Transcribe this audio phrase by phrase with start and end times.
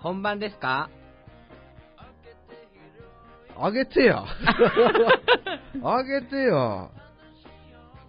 [0.00, 0.90] 本番ですか？
[3.60, 4.24] あげてや
[5.82, 6.88] あげてや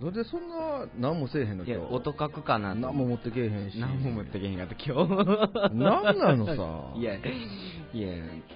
[0.02, 5.76] なんでそんな何もせえへんのいや、今日音書くかなと何も持ってけえへんし何も持ってけへんかった、今日。
[5.76, 7.22] 何なのさ いや、い
[8.02, 8.08] や、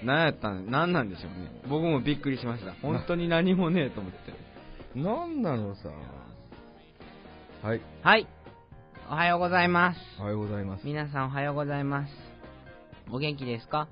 [0.03, 1.51] 何やったん、何なんでしょうね。
[1.67, 2.71] 僕もびっくりしました。
[2.81, 4.33] 本当に何もねえと思って。
[4.95, 5.89] 何なのさ
[7.63, 8.27] はいはい。
[9.09, 9.99] おはようございます。
[10.19, 12.13] おはようございます皆さんおはようございます。
[13.11, 13.89] お元気ですか？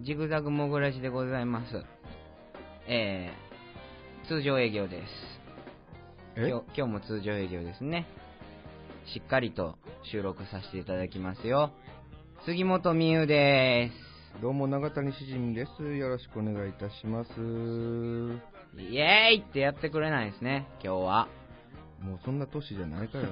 [0.00, 1.82] ジグザグモグラジでございます。
[2.86, 5.31] えー、通常営業です。
[6.36, 6.48] え？
[6.48, 8.06] 今日今日も通常営業ですね。
[9.12, 9.76] しっかりと
[10.10, 11.70] 収録させていただきますよ。
[12.46, 14.40] 杉本美優です。
[14.40, 18.40] どうも永谷しじみですよろしくお願いいたしますも
[18.78, 21.28] イエーイってやってくれないですね、今日は。
[22.14, 23.30] うそんな年じゃないからね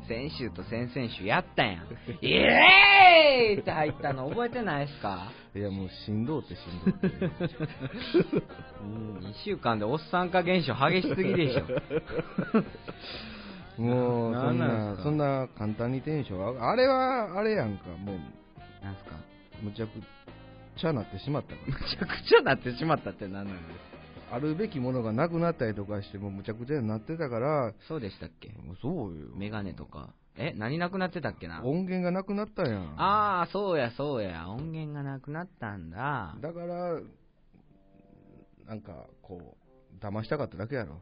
[0.00, 1.84] な 先週と先々週やったやん。
[2.24, 5.30] イエーイって入ったの覚えてないですか？
[5.54, 7.16] いやもうしんどうってしんどうって
[8.82, 8.86] う。
[8.86, 11.62] ん、2週間でおっさん化現象激しすぎでしょ。
[13.82, 17.88] もうそんなそんな簡単にテンション上があれはあれやんか。
[17.90, 18.18] もう
[18.84, 19.16] なんすか？
[19.62, 19.90] むちゃく
[20.78, 23.56] ちゃなってしまったかむちゃくちゃなってしまったって何なんです
[23.94, 23.95] ら
[24.30, 28.50] あるべきものがなくなったりとかしてもうむちゃくちゃになってたからそうでしたっけ？
[28.82, 30.10] そうよメガネとか？
[30.38, 31.62] え、何なくなってたっけな？
[31.64, 34.48] 音源がなくなったやんああ、そうや、そうや。
[34.50, 36.34] 音源がなくなったんだ。
[36.40, 37.00] だから
[38.66, 39.56] なんかこ
[39.94, 41.00] う騙したかっただけやろ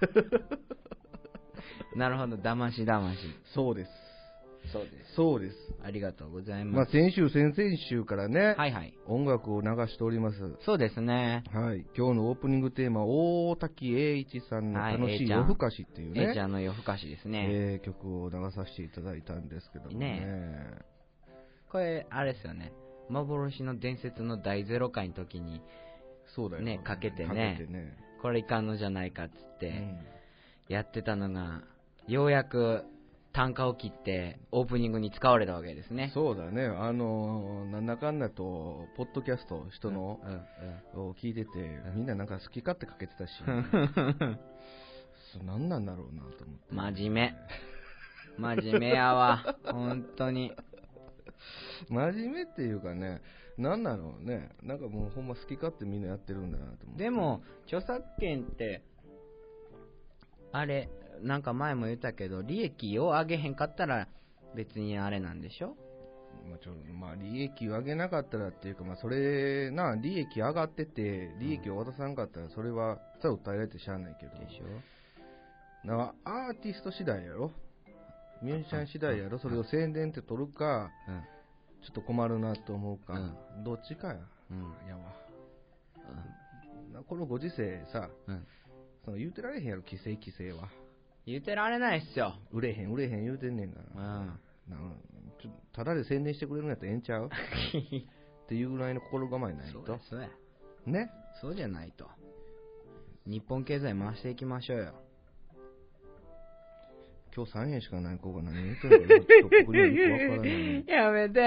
[1.96, 3.18] なるほど、騙し騙し。
[3.54, 3.90] そうです
[4.72, 5.14] そうです。
[5.14, 6.92] そうですありがとうございまあます。
[6.92, 8.94] 先週先々週からね、はいはい。
[9.06, 11.44] 音楽を流しておりますそうですね。
[11.52, 17.46] はい、今日のオープニングテーマ、大滝栄一さんのはい楽しい夜更かしっていうね、えいちゃんの夜更かしですね。
[17.50, 20.78] えー曲を流させていただいたんですけどもね、ね
[21.70, 22.72] これ、あれですよね。
[23.08, 25.62] 幻の伝説の第ゼロ回の時に、
[26.34, 29.98] そうだよねかけてねかけてねこれいかんのじゃないかっつっうて、ん
[30.68, 31.62] やってたのが、
[32.06, 32.84] ようやく
[33.32, 36.10] 単価を切って、オープニングに使われたわけですね。
[36.14, 41.50] そうだね、あのーなんだかんだと、ポッドキャスト、人のうんうんを聞いてて、
[41.86, 43.32] うんみんななんか好き勝手かけてたし、
[45.44, 46.94] 何なんだろうなと思って。
[46.96, 47.34] 真面目。
[48.38, 49.56] 真面目やわ。
[49.64, 50.52] 本当に。
[51.88, 53.20] 真面目っていうかね、
[53.56, 57.04] なんだろうね、なんかもうほんま好き勝手みんなやってるんだなと思って。
[57.04, 58.82] でも、著作権って、
[60.52, 60.88] あれ、
[61.22, 64.08] なんか前も言ったけど、利益を上げへんかったら、
[64.54, 65.76] 別にあれなんでしょ？
[66.48, 75.86] まあ、ちょまあ、利益を上げなかったらっていうか、まあ、それな、利益上がってて、利益を渡さんかったら、それは、さ、訴えられてしゃあないけど、でしょ？
[75.86, 77.52] なアーティスト次第やろ、
[78.42, 81.22] ミュージシャン次第やろ、それを宣伝って取るか、うん。
[81.84, 83.14] ちょっと困るなと思うか、
[83.64, 84.18] どっちかや、
[84.50, 84.88] うん。
[84.88, 85.02] やわ。
[86.92, 88.46] なこのご時世さ、うん。
[89.04, 90.68] その言うてられへんやろ、規制、規制は。
[91.30, 92.34] 言うてられないっすよ。
[92.52, 94.02] 売れへん、売れへん言うてんねんから。
[94.02, 94.26] うん。
[94.68, 95.00] なん
[95.40, 97.26] ちょただで宣伝してくれるんやったらええんちゃう？
[97.28, 97.30] っ
[98.48, 100.28] ていうぐらいの心構えないとそうや。、そうや。
[100.86, 101.10] ね？
[101.40, 102.08] そうじゃないと。
[103.26, 104.94] 日本経済回していきましょうよ。
[107.36, 110.84] 今日3円しかない子が何言ってるのかよくわからない。
[110.88, 111.40] やめて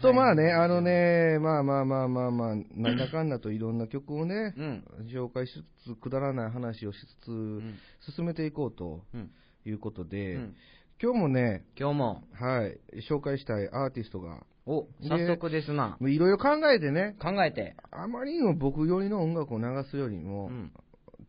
[0.00, 0.80] そう、まあね、あの。
[0.80, 4.84] ね、まあまあまあまあまあ、なんだかんだといろんな曲をね、うん。
[5.14, 5.52] 紹介し
[5.84, 7.78] つつ、くだらない話をしつつ、うん。
[8.14, 9.30] 進めていこうとうん。
[9.66, 10.54] いうことうで、ん
[11.02, 12.78] 今日もね、今日も、はい、
[13.10, 15.96] 紹介したいアーティストが、お、で早速ですな。
[16.02, 17.74] いろいろ考えてね、考えて。
[17.90, 20.72] あまりにも僕寄りの音楽を流すよりうも、ん。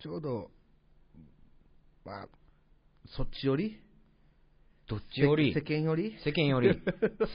[0.01, 0.51] ちょうど、
[2.05, 2.27] まあ、
[3.15, 3.79] そっちより
[4.91, 5.53] どっちより？
[5.53, 6.15] 世間より？
[6.23, 6.69] 世間より。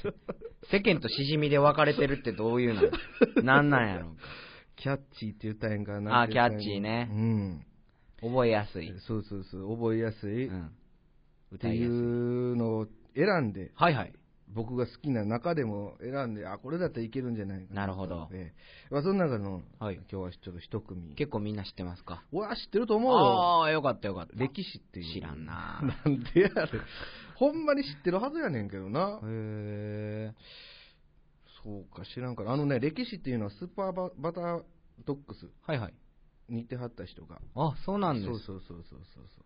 [0.70, 2.74] 世間としじみで分かれてるってどういう
[3.36, 3.42] の？
[3.42, 4.14] なんなんやろ
[4.76, 7.66] キャッチーって言ったらええんかなあキャッチーねうん。
[8.20, 8.92] 覚えやすい。
[9.06, 10.54] そうそうそう、覚えやすい、っう
[11.54, 11.58] ん。
[11.58, 11.86] てい。
[11.86, 14.12] うのを選んで、はいはい。
[14.48, 21.14] 僕が好きな中でも選んで、あ、これだったらいけるんじゃないかなるほどええまあ、その中の、はい今日はちょっと一組。
[21.14, 22.22] 結構みんな知ってますか？
[22.32, 23.18] うわ、知ってると思うよ。
[23.18, 24.34] ああ、よかったよかった。
[24.36, 25.12] 歴史っていう。
[25.14, 26.80] 知らんな なんでやる。
[27.38, 29.20] ほんまに知ってるはずやねんけどな。
[29.22, 30.32] へ
[31.62, 32.52] そうか、知らんから。
[32.52, 34.62] あのね、歴史っていうのはスーパーババター
[35.04, 35.48] ドッグス。
[35.62, 35.94] はいはい。
[36.48, 37.40] 似てはった人が。
[37.54, 38.26] あ、そうなんです。
[38.26, 39.42] そうそうそうそうそうそ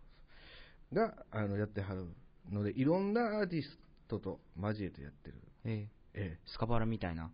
[0.91, 0.95] う。
[0.95, 2.05] が、あの、やってはる
[2.49, 5.41] ので、いろんなアーティストと交えてやってる。
[5.65, 7.31] ええースカパラみたいな。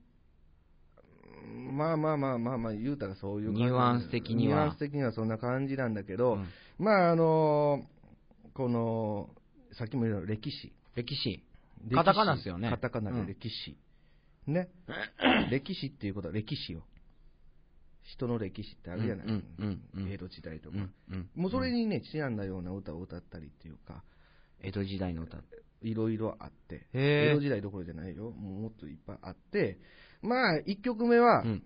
[0.98, 1.72] え。
[1.72, 7.84] まあまあまあまあまあ、言うたらそういう感じニュアンス的にはニュアンス的にはそんな感じなんだけど、うんまああの
[8.54, 9.30] この、
[9.78, 10.74] さっきも言った歴史。
[10.96, 11.44] 歴史。
[11.86, 13.78] 歴史カタカナっすよねカタカナで歴史。
[14.48, 14.70] ね。
[15.52, 16.84] 歴史っていうことは歴史よ。
[18.04, 20.78] 人の歴史ってあるじゃない、うんうんうんうん江戸時代とか。
[20.78, 24.04] うんうんもうそれにね、ちなんだような歌を歌ったりっていうか、
[24.62, 25.38] 江戸時代の歌。
[25.82, 29.78] いろいろあって、江戸時代どころじゃないよ、もうもっといっぱいあって、
[30.22, 31.64] まあ、1曲目は、うん。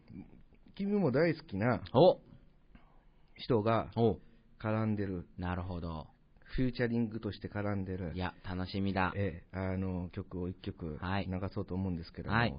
[0.75, 2.19] 君も大好きなお
[3.35, 4.17] 人がお
[4.59, 6.07] 絡んでる、なるほど。
[6.55, 9.13] フューチャリングとして絡んでるい、や、楽しみだ。
[9.15, 12.55] ええあの曲を1曲はい流そうと思うんですけども、はい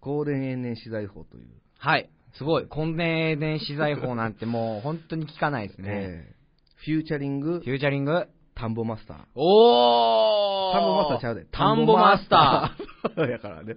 [0.00, 1.46] 高電延年資材法という、
[1.78, 2.08] はい。
[2.38, 2.66] すごい。
[2.74, 5.88] 根伝電資材法なんてもう本当に聞かないですね。
[5.88, 6.40] ええ
[6.86, 8.26] フューチャリングフューチャリング。
[8.54, 9.16] 田んぼマスター。
[9.34, 11.44] おー田んぼマスターちゃうで。
[11.52, 13.14] 田んぼマスター。
[13.16, 13.20] ー。
[13.28, 13.76] やからね。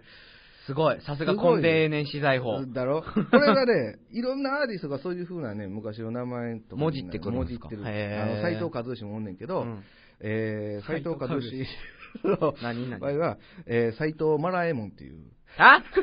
[0.66, 1.02] すごい。
[1.02, 2.66] さすがすごい根伝年資材法。
[2.66, 3.02] だろ？
[3.04, 7.70] これがね、 いろんなアーティストがそういう風なね、昔の名前とかもじってくるんもですか？
[7.70, 7.92] じってる。
[8.42, 9.84] 斎藤和義もおんねんけど、うん
[10.22, 11.66] えー、斎藤和義
[12.24, 12.56] の
[13.00, 15.18] 場合は、えー、斎藤マラエモンっていう。
[15.58, 15.84] あ？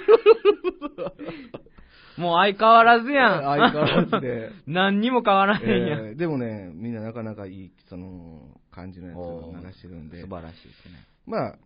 [2.17, 3.43] もう相変わらずやん。
[3.45, 4.51] 相変わらずで。
[4.67, 6.07] 何にも変わらへんやん。
[6.09, 11.07] えーでもね、みんななかなかいい、その、感じのやつを流してるんで素、晴らしいですね。
[11.27, 11.59] まあ、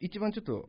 [0.00, 0.68] 一番ちょっと、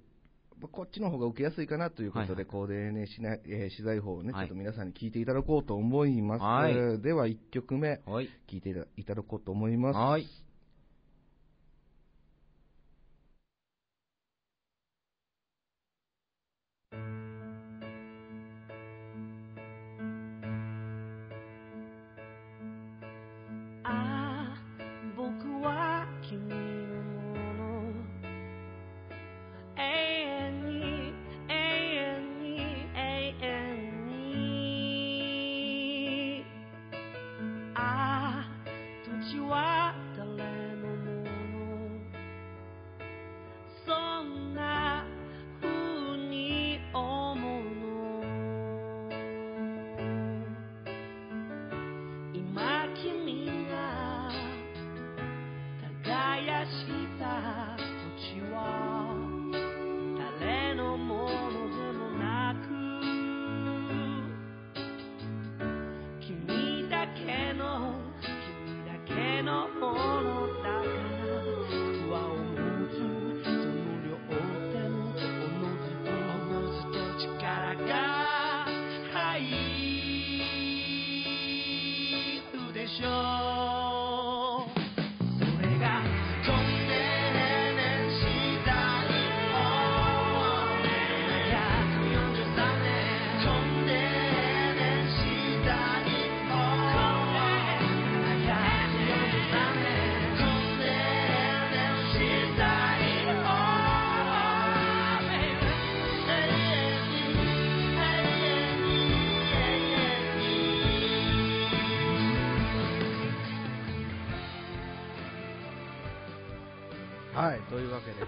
[0.71, 6.43] こっちの方が受けやすいかなということで、はいはいこうでね、しなえー資材法をね、はいちょっと皆さんに聞いていただこうと思います。
[6.43, 8.29] はいでは、1曲目、はい。
[8.49, 9.97] 聞いていただこうと思います。
[9.97, 10.27] はい。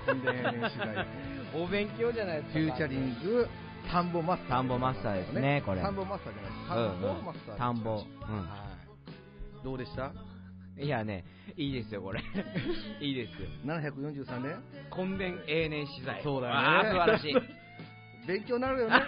[1.56, 3.48] お勉強じゃないですフューチャリング、
[3.90, 4.58] 田んぼマスター。
[4.58, 6.68] 田んぼマスターですねこれ田んぼマスターじゃないです。
[6.68, 7.58] 田んぼマスター。
[7.58, 7.92] 田んぼ。
[7.92, 9.64] うはい。
[9.64, 10.08] どうでした？
[10.08, 10.14] ん。
[10.78, 11.24] いやね、
[11.56, 12.22] いいですよ、これ。
[13.00, 13.48] いいですよ。
[13.66, 14.62] ?743 年
[14.96, 16.22] 根伝永年資材。
[16.22, 17.36] そうだよね素晴らしい。
[18.28, 19.02] 勉強になるよね。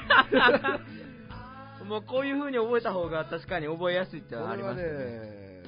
[1.85, 4.97] もうこういう風に覚えた方が確かに覚えやすいってのはありますよね。
[4.99, 5.63] ね、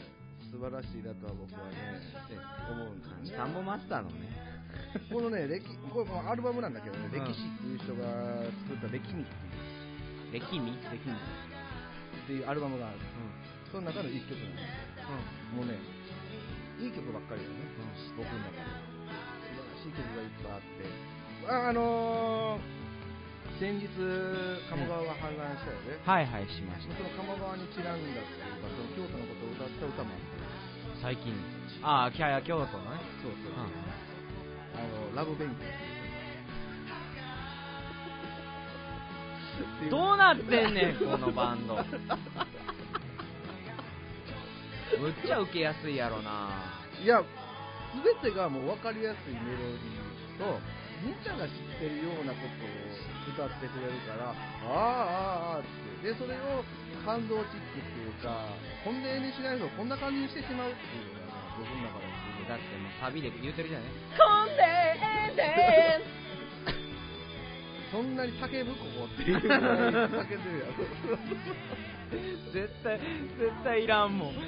[0.51, 1.75] 素晴らしいなとは僕はね、
[2.71, 3.37] 思うんですよね。
[3.37, 4.58] 田んぼマスターのね。
[5.11, 12.97] このね、歴これもアルバムなんだけどね、うん歴史っていう人が作った歴史っていう歴味歴史っていうアルバムがある。
[13.71, 14.89] その中の一曲なんです。
[15.53, 15.77] もうね、
[16.81, 17.69] いい曲ばっかりだよね、
[18.17, 18.89] 僕の中で。
[19.45, 21.09] 素晴らしい曲がいっぱいあって。
[21.49, 26.01] あ、あのー、先日、鴨川が氾濫したよね。
[26.01, 26.97] はいはい、しました。
[26.97, 31.01] その鴨川にちなんだっていうか、その京都のことを歌った歌もあって。
[31.01, 31.33] 最近。
[31.83, 33.01] ああ、キャヤ京都のね。
[33.21, 33.53] そうそう。
[33.53, 34.08] うん
[34.79, 34.83] あ
[35.13, 35.55] の、ラブベンチ。
[39.89, 41.75] どうなってんねん、このバンド。
[44.99, 46.49] むっちゃ受けやすいやろな。
[47.01, 47.25] いや、す
[48.03, 50.59] べてがもう分かりやすいメロディーと、
[51.03, 52.39] みんなが知ってるようなこ
[53.37, 56.11] とを歌ってくれるから、ああ、ああ、ああって。
[56.11, 56.63] で、それを
[57.05, 58.47] 感動チックっていうか、
[58.83, 62.08] こんな絵にしないとこんな感じにしてしまうっていうのが、僕の中です
[62.49, 63.89] だってもうサビで言うてるじゃない？
[64.17, 64.65] こんで
[67.91, 70.65] そんなに叫ぶここっていうぐらい叫んでるや
[72.53, 74.33] 絶対絶対いらんもん。
[74.33, 74.41] ろ。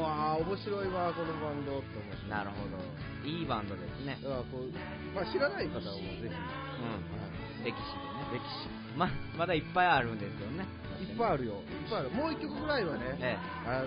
[0.00, 2.30] うわー、面白いわ、このバンドって思って。
[2.30, 3.28] なるほど。
[3.28, 4.18] いいバンドですね。
[4.22, 4.68] だからこう、
[5.14, 6.32] まあ、知らない方はもうぜひ、うん。
[6.32, 7.64] はい。
[7.64, 7.92] 歴史
[8.32, 8.40] でね。
[8.40, 8.68] 歴史。
[8.96, 10.64] ままだいっぱいあるんですよね。
[11.00, 11.52] いっぱいあるよ。
[11.52, 12.10] いっぱいある。
[12.10, 13.36] もう一曲ぐらいはね、え。
[13.66, 13.86] あの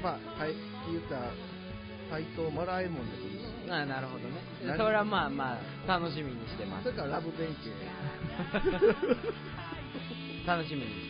[0.00, 0.54] ー、まあ、はい、
[0.92, 1.16] 言った、
[2.10, 7.70] 斎藤マラエモンでもいいし、えあなるほどねそ何れはまあまあ楽しみにしてますそれからラブ弁慶、
[10.46, 11.08] 楽しみにし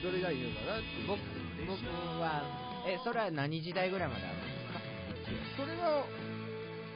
[0.00, 1.20] てどれがいいのかなって僕
[1.66, 1.84] 僕
[2.20, 4.80] はえそれは何時代ぐらいまであるんですか
[5.60, 6.08] それは、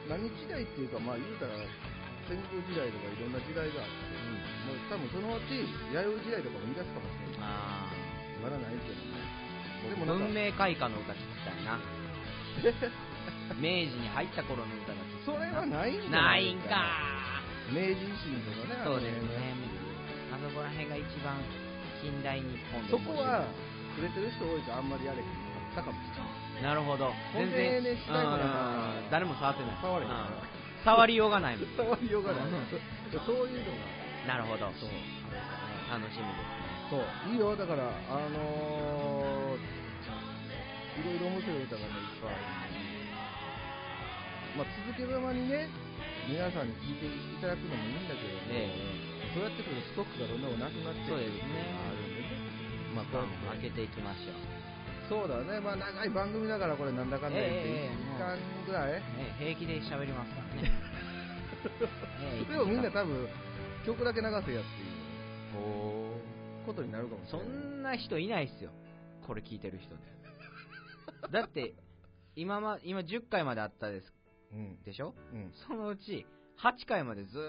[0.09, 1.53] 何時代っていうか、まあ言うたら、
[2.25, 4.09] 戦国時代とかいろんな時代があって、
[4.65, 5.61] もう多分そのうち、
[5.93, 7.45] 弥生時代とかも言い出すかもしれない。
[7.45, 7.93] あ
[8.41, 9.21] まだないけどね。
[9.85, 11.77] あでも文明開化の歌聞きたいな
[13.59, 17.13] 明治に入った頃の歌が聞きたそれはないんないんか。
[17.71, 19.55] 明治維新とかね、そうですね。
[20.33, 21.37] あそこら辺が一番
[22.01, 23.45] 近代日本でそこは、
[23.95, 25.25] 触れてる人多いからあんまりやれへん
[25.73, 26.73] かったかもしれない。
[26.73, 27.13] なるほど。
[27.33, 28.45] ほんでねしないから。
[28.97, 29.77] うん誰も触ってない。
[29.81, 30.27] 触れへんうん。
[30.83, 32.43] 触りようがない触りようがない。
[33.13, 33.87] そういうのが、
[34.27, 34.67] なるほど。
[34.79, 34.89] そう、
[35.89, 36.73] 楽しみですね。
[36.91, 39.63] そう、いいよ、だから、あのー、
[40.99, 42.62] いろいろ面白い歌がね、いっぱいある
[44.55, 45.67] まあ、続けざまにね、
[46.29, 48.69] 皆さんに聴いていただくのもいいんだけれども、え
[49.33, 52.93] そうやってくるとストックがどんどんなくなってそうくるですねのがあるんでね。
[52.93, 54.37] まあ、こうやって開けていきましょう。
[55.09, 59.01] そうだね、まあ、長い番組だから、これ、なんだかんだ言って、ええ1時間ぐらい、ね
[59.41, 60.71] 平気で喋りますからね。
[62.21, 63.27] ええでもみんな多分、
[63.85, 64.63] 曲だけ流せやっていう
[66.65, 67.47] ことになるかもしれそない。
[67.47, 68.69] んな人いないっすよ。
[69.25, 70.01] これ聞いてる人で。
[71.31, 71.73] だって
[72.35, 74.13] 今ま今10回まであったです
[74.53, 75.13] うん、でしょ？
[75.33, 76.25] うん、そのうち
[76.59, 77.41] 8回までずー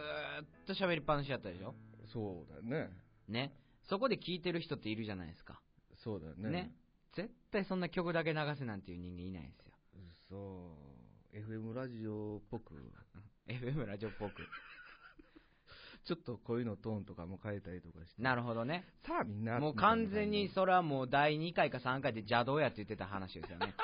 [0.43, 1.75] っと喋りっぱなしだったでしょ？
[2.13, 2.91] そうだよね。
[3.29, 3.53] ね。
[3.83, 5.61] そこで聞いてる人っているじゃないですか。
[6.03, 6.51] そうだよね。
[6.51, 6.73] ね。
[7.13, 9.73] 絶対そんな曲だけ流せなんていう人間いないですよ。
[10.29, 10.77] そ
[11.33, 12.75] う、FM ラジオっぽく、
[13.47, 14.33] FM ラジオっぽく
[16.05, 18.23] ちょっと声のトーンとかも変えたりとかして。
[18.23, 18.85] なるほどね。
[19.07, 19.59] さあみんな。
[19.59, 23.75] もう完全にそれはもう第2回か3回で邪道やって言ってた話ですよね。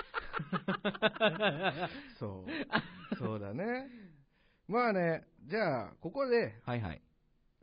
[2.19, 3.17] そう。
[3.17, 3.89] そうだね。
[4.69, 7.03] まあね、じゃあ、ここで、はいはい。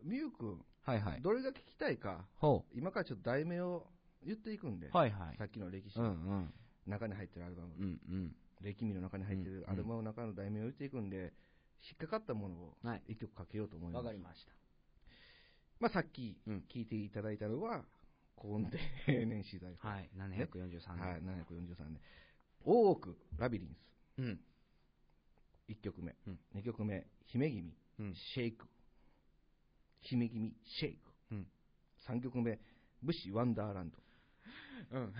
[0.03, 1.21] みゆくん、はいはい。
[1.21, 3.87] どれが聞きたいか、ほ今からちょっと題名を
[4.23, 5.37] 言っていくんで、うはいはい。
[5.37, 5.99] さっきの歴史。
[5.99, 6.53] うんうのん。
[6.85, 8.35] 中に入ってるアルバム、うんうん。
[8.61, 11.33] 歴史の中に入ってるアルバムの中の題名を言っていくんで、
[11.83, 13.03] 引っかかったものをはい。
[13.07, 14.03] 一曲かけようと思います。
[14.03, 14.51] わかりました。
[15.79, 16.63] まあ、さっきうん。
[16.73, 17.83] 聞いていただいたのは、
[18.35, 19.75] コンテ平年資材。
[19.79, 20.09] はい。
[20.15, 20.99] 743年。
[20.99, 21.99] はい、743年。
[22.65, 24.19] 大奥ラビリンス。
[24.19, 24.39] うん。
[25.69, 26.15] 1曲目。
[26.27, 26.39] うん。
[26.55, 28.13] 2曲目、姫君、うん。
[28.15, 28.65] シェイク。
[30.01, 31.11] 姫君、シェイク。
[31.31, 31.47] うん。
[32.07, 32.59] 3曲目、
[33.01, 33.97] 武士ワンダーランド。
[34.91, 35.13] うん。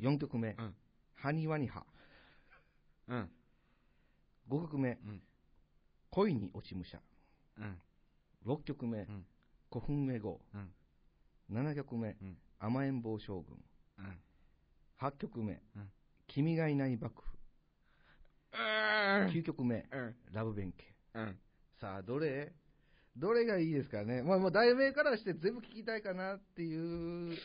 [0.00, 0.74] 4曲目、うん。
[1.14, 1.84] ハニワニハ。
[3.08, 3.30] うん。
[4.48, 5.22] 5曲目、うん
[6.18, 6.98] 恋に落ち武者。
[7.58, 7.78] うん。
[8.44, 9.24] 6曲目、ん。
[9.72, 10.40] 古墳目号。
[10.52, 10.72] うん。
[11.56, 12.36] 7曲目、うん。
[12.58, 13.56] 甘えん坊将軍。
[13.98, 14.18] うん。
[15.00, 15.88] 8曲目、うん。
[16.26, 17.28] 君がいない幕府。
[19.30, 20.16] 9曲目、うん。
[20.32, 20.84] ラブ弁慶。
[21.14, 21.38] うん。
[21.80, 22.52] さあ、どれ？
[23.16, 24.22] どれがいいですかね。
[24.22, 27.36] まあ、もう題名からして全部聞きたいかなっていう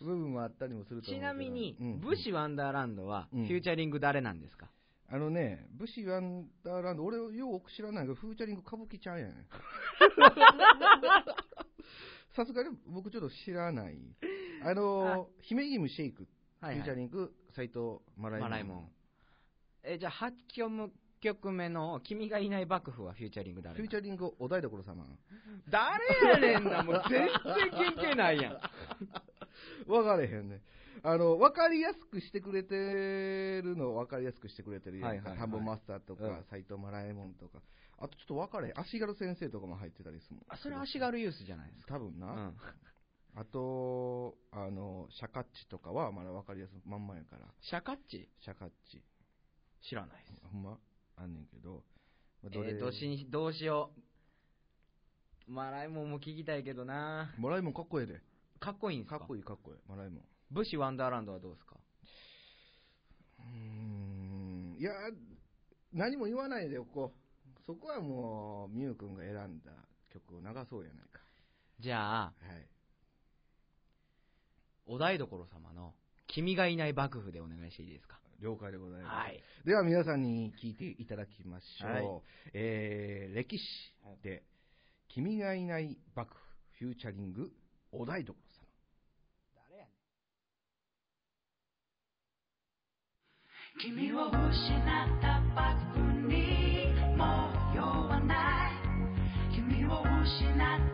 [0.00, 1.20] 部分もあったりもすると思うけど。
[1.20, 2.00] ちなみにうん。
[2.00, 3.44] 武士ワンダーランドはフうん。
[3.46, 4.70] ューチャリング誰なんですか？
[5.08, 9.46] あのね、武士ワンダーランド、俺よく知らないけど、フーチャリング歌舞伎ちゃんやね。
[12.34, 13.98] さすがに僕ちょっと知らない。
[14.62, 16.26] あの、姫君シェイク、
[16.60, 18.50] フューチャリング、斎藤マライモン。
[18.50, 18.90] マライモン
[19.84, 25.06] えじゃあ8曲曲目の「君がいない幕府」はフューチャリング誰フューチャリング、お台所様。
[25.68, 28.60] 誰やねんなもう全然関係ないやん
[29.86, 30.60] 分かれへんね。
[31.02, 32.74] あの、分かりやすくしてくれて
[33.62, 35.34] るのを分かりやすくしてくれてるやんか。
[35.36, 37.60] 田んぼマスターとかうん、斎、藤マラエモンとか。
[37.98, 38.80] あとちょっと分かれへん。
[38.80, 40.44] 足軽先生とかも入ってたりするもん。
[40.48, 42.32] あそれ足軽ユースじゃないですか多分な。
[42.32, 42.56] うん
[43.36, 47.48] あと、あの、シャカッチとかはまだ分かりやすいまんまやから。
[47.62, 48.28] シャカッチ？
[48.40, 49.02] シャカッチ。
[49.88, 50.78] 知らないですほんま？
[51.16, 51.82] あんねんけど。
[52.44, 53.90] まあえー、どうしどうしよ
[55.48, 58.20] うマライモンも聞きたいけどなマラエモンかっこええで。
[58.60, 59.18] かっこいいんですか？
[59.18, 59.78] かっこいいかっこいい。
[59.88, 60.22] マラエモン。
[60.54, 61.74] 武士ワンダーランドはどうですか？
[63.40, 64.76] うーん。
[64.78, 64.92] いや、
[65.92, 67.60] 何も言わないでおこう。
[67.66, 69.72] そこはもう、みゆくんが選んだ
[70.12, 71.20] 曲を流そうやないか。
[71.80, 72.66] じゃあ、はい。
[74.86, 75.94] お台所様の、
[76.28, 78.20] 君がいない幕府でお願いしていいですか？
[78.40, 79.14] 了解でございます。
[79.14, 79.42] はい。
[79.64, 81.90] では皆さんに聞いていただきましょう。
[81.90, 82.04] はい
[82.52, 83.64] えー、歴史
[84.22, 84.42] で、
[85.08, 86.40] 君がいない幕府、
[86.78, 87.50] フューチャリング、
[87.92, 88.36] お台所様。
[89.54, 89.94] 誰やねん。
[93.76, 98.72] 君を失った幕府にもう用はない。
[99.52, 100.93] 君を失っ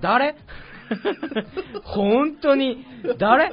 [0.00, 0.36] 誰？
[1.84, 2.84] 本当に、
[3.18, 3.50] 誰？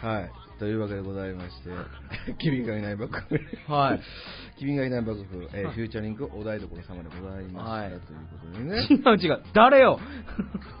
[0.00, 0.30] はい。
[0.58, 1.70] というわけでございまして、
[2.38, 3.40] 君がいない幕府。
[3.72, 4.00] はい。
[4.56, 8.06] 君がいない幕府、えーはいフューチャリングお台所様でございました、はいというこ
[8.52, 8.86] とでね。
[8.88, 9.42] 違う違う。
[9.52, 9.98] 誰よ？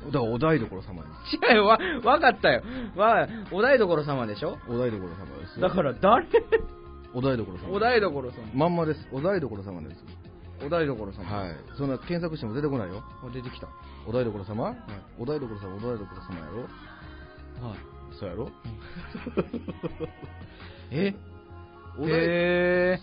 [0.06, 1.36] だからお台所様です。
[1.36, 1.66] 違うよ。
[1.66, 2.62] わ、わかったよ。
[2.94, 4.56] わ、お台所様でしょ？
[4.68, 5.08] お台所様
[5.40, 5.68] ですよ。
[5.68, 6.26] だから誰？
[7.12, 7.68] お台所様。
[7.70, 8.32] お台所様。
[8.54, 9.08] まんまです。
[9.10, 10.04] お台所様です。
[10.64, 11.38] お台所様。
[11.38, 11.56] はい。
[11.76, 13.02] そんな検索しても出てこないよ。
[13.26, 13.66] あ出てきた。
[14.06, 14.74] お台所様、
[15.18, 16.60] お台所様、お台所様やろ？
[17.68, 17.78] はい。
[18.18, 18.50] そうやろ？
[20.90, 21.14] え？
[21.98, 22.14] お台、へ
[22.98, 23.00] え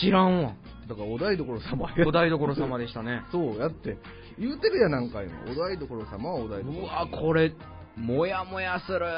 [0.00, 0.52] 知らんわ。
[0.88, 3.22] だからお台所様やお台所様でしたね。
[3.30, 3.96] そうやって。
[4.38, 5.32] 言うてるや何回も。
[5.50, 6.80] お台所様はお台所様。
[6.80, 7.52] うわ、これ、
[7.96, 9.06] もやもやする。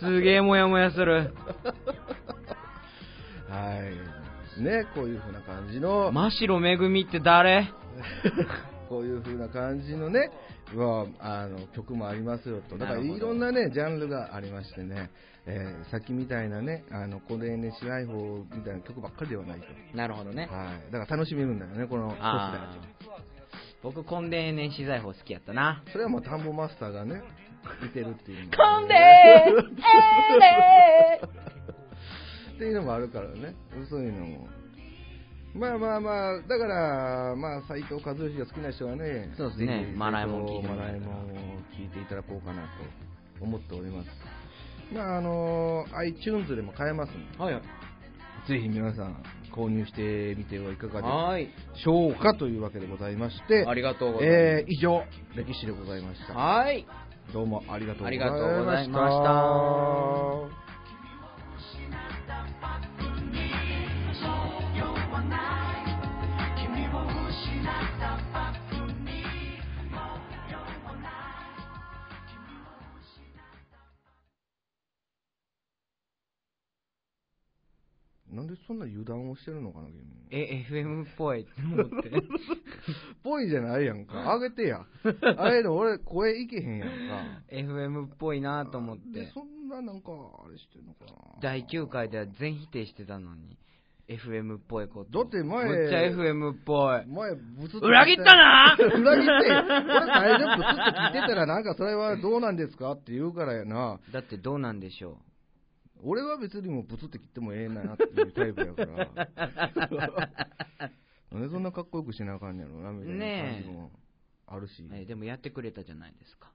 [0.00, 1.34] すげえもやもやする。
[3.50, 3.74] は
[4.58, 4.62] い。
[4.62, 7.68] ね、こういう風な感じの、真白めぐみって誰？
[8.88, 10.30] こういう風な感じのね、
[10.74, 12.76] はあの曲もありますよと。
[12.76, 15.10] だからいろんなね、ジャンルがありましてね、
[15.46, 19.66] えーさっきみたいなね、あの、コネネ支配法みたいな曲ばっかりではないと。
[19.96, 20.48] なるほどね。
[20.50, 20.92] はい。
[20.92, 22.80] だから楽しめるんだよね、このコスあー
[23.82, 25.82] 僕、コンデー年資材法好きやったな。
[25.92, 27.22] それはもう田んぼマスターがね、
[27.82, 31.26] 見てるっていうのもコンデーえー
[32.54, 33.54] っていうのもあるからね、
[33.88, 34.48] そういうのも。
[35.54, 41.26] まあまあまあ、だから、まあ、斎藤和義が好きな人はね、そうですねマライモン聞いてえたらライモンを
[41.76, 44.08] 聞いていただこうかなと思っております。
[44.94, 47.62] まあ、あの、iTunes でも買えますんで、はいはい。
[48.48, 51.48] ぜひ皆さん購入してみてはいかがではい。
[51.74, 54.38] しょうかというわけでございまして、ありがとうございます。
[54.40, 55.02] えー以上、
[55.34, 56.34] 歴史でございました。
[56.34, 56.86] はい。
[57.32, 58.34] どうもありがとうございました。
[58.34, 59.10] ありがとうございま
[60.50, 60.69] した
[78.40, 80.00] なんでそんな油断をしてるのかな、君。
[80.30, 82.10] え、FM っぽいって思って。
[83.22, 84.32] ぽいじゃないやんか。
[84.32, 84.86] あげてや。
[85.36, 86.94] あれの俺、声いけへんやんか。
[87.50, 89.32] FM っぽいなと思っでて。
[89.32, 91.12] そんななんか、あれしてんのかな。
[91.42, 93.58] 第9回では全否定してたのに。
[94.08, 95.22] FM っぽいこと。
[95.22, 97.06] だって前むっちゃ FM っぽい。
[97.06, 104.00] 前、ブツッと裏切ったな 裏切って、これ大丈夫、ブツッと聞いてたら、なんかそれはどうなんですかって言うからやな。
[104.10, 105.18] だってどうなんでしょ
[106.02, 109.08] 俺は別にもうブツって切ってもええなっていうタイプやから。
[111.32, 113.90] なんでそんなかっこよくしなあかんねやろな、みたいな感じも
[114.46, 114.82] あるし。
[114.82, 114.88] う。
[114.92, 116.52] えでもやってくれたじゃないですか。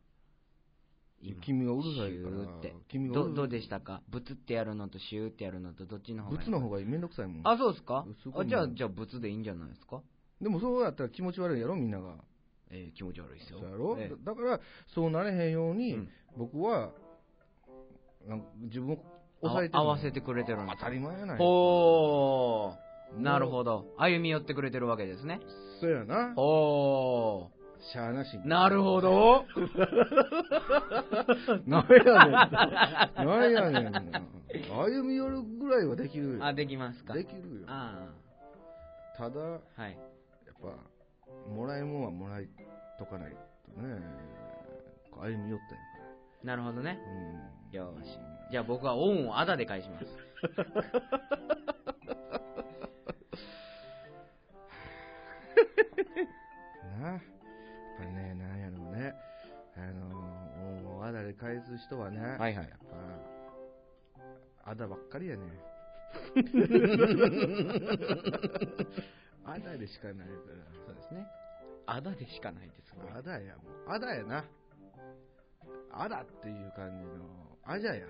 [1.22, 2.76] 今君がうるさいからって。
[2.90, 4.02] 君がどどうでしたか？
[4.10, 7.48] ブツってやるのとシューってやるのとどっちの方がいいブツの方がめんどくさいもん。
[7.48, 8.06] あ、そうですか？
[8.36, 10.02] あじゃあ、じゃあ、ブツでいいんじゃないですか？
[10.42, 12.18] でもそうやったら気持ち悪いやろ、みんなが。
[12.70, 13.60] えー気持ち悪いですよ。
[13.60, 16.92] そうやろ、えだから、そうなれへんように、うん僕は、
[18.28, 19.15] なんか自分をえ
[19.48, 21.38] 抑えて合わせてくれてるんです当たり前やない
[23.22, 23.86] なるほど。
[23.98, 25.40] 歩み寄ってくれてるわけですね。
[25.80, 26.34] そうやな。
[26.36, 27.50] ほ
[27.94, 28.38] しゃあなし。
[28.46, 29.46] なるほど。
[31.66, 32.16] なんやねん。
[33.26, 34.22] なんやねんな。
[34.74, 36.46] 歩み寄るぐらいはできるよ。
[36.46, 37.66] あ、できますかできるよ。
[37.68, 38.08] あ
[39.18, 39.98] ただ、やっあ、はい。
[40.62, 40.70] ぱ、
[41.54, 42.48] もらえるもんはもらい
[42.98, 43.38] とかないと
[43.82, 44.02] ね。
[45.12, 45.76] 歩み寄ったんやか
[46.44, 47.00] なるほどね。
[47.06, 47.12] ら。
[47.12, 47.40] うん。
[47.76, 48.18] よし。
[48.52, 50.06] じゃあ僕は恩をあだで返します。
[57.00, 57.22] なやっ
[57.98, 59.14] ぱりね、なんやろうね。
[59.76, 60.08] あの、
[60.86, 62.68] 恩をあだで返す人はね、はいはいやっ
[64.64, 65.44] ぱ、あだばっかりやね。
[69.46, 70.34] あだでしかないか
[70.86, 71.28] そうですね。
[71.86, 73.18] あだでしかないですら。
[73.18, 73.92] あだや、もう。
[73.92, 74.46] あだやな。
[75.92, 78.06] あだっていう感じの、あじゃや。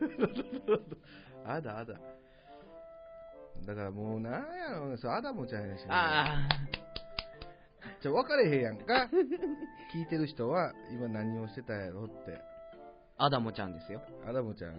[1.46, 1.94] あだあだ。
[3.66, 6.48] だからもうなんやろうね、そうあだもちゃうやし、あ
[8.00, 9.08] じゃ分かれへんやんか。
[9.94, 12.40] 聞いてる人は今何をしてたやろって。
[13.16, 14.00] あ、アダモちゃんですよ。
[14.26, 14.72] あだもちゃん。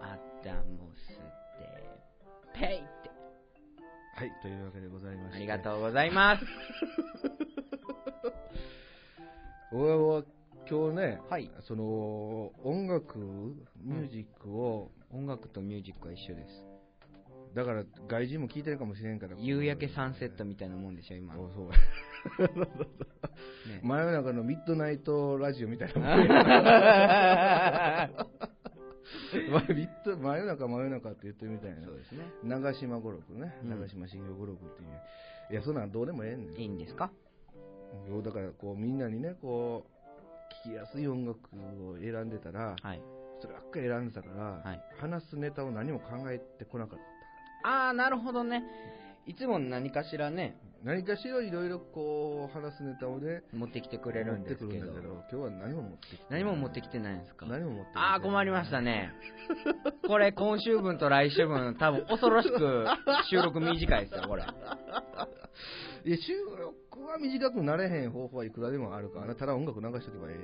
[0.00, 1.08] アダモス
[1.58, 3.10] で、ペイって。
[4.14, 5.36] はい、というわけでございまして。
[5.36, 6.44] ありがとうございます。
[9.72, 10.24] 俺は
[10.70, 11.50] 今日ね、はい。
[11.66, 16.64] その音楽、ミュージックを、音楽とミュージックは一緒です。
[17.54, 19.36] だから外人も聞いてるかもしれんから。
[19.38, 21.34] 夕焼けサンセットみたいなもんでしょ、今。
[21.38, 21.76] おそうね
[23.82, 26.26] 真夜中のミッドナイトラジオみたいなもんや。
[29.50, 31.96] 前 ミッド真夜中真夜中って言ってるみたいなそう。
[31.96, 32.24] ですね。
[32.44, 34.88] 長島語録ね、うん長島茂雄語録っていう、
[35.50, 37.12] いやそんなんどうでもええねんいいんですか？
[38.08, 39.91] ようだからこうみんなにねこう
[40.64, 43.02] 聴きやすい音楽を選んでたらはい。
[43.40, 46.98] そればっかり選んでたから、はい話すネタを何も考えてこなかっ
[47.62, 48.62] たあー、なるほどね。
[49.26, 54.78] いつも何かしらね、何かしらいろいろこう話すネタをね持ってきてくれるんですけどけ。
[54.78, 57.46] ど今日は何も持ってきて何も持ってきてないんですか？
[57.46, 59.12] 何も持ってきてあー、困りましたね。
[60.08, 62.84] これ、今週分と来週分、多分恐ろしく
[63.30, 64.44] 収録短いですよ、これ。
[66.04, 70.38] いや収録は短くなれへん方法はいくらでもあるからねただ音楽流しとけばええ。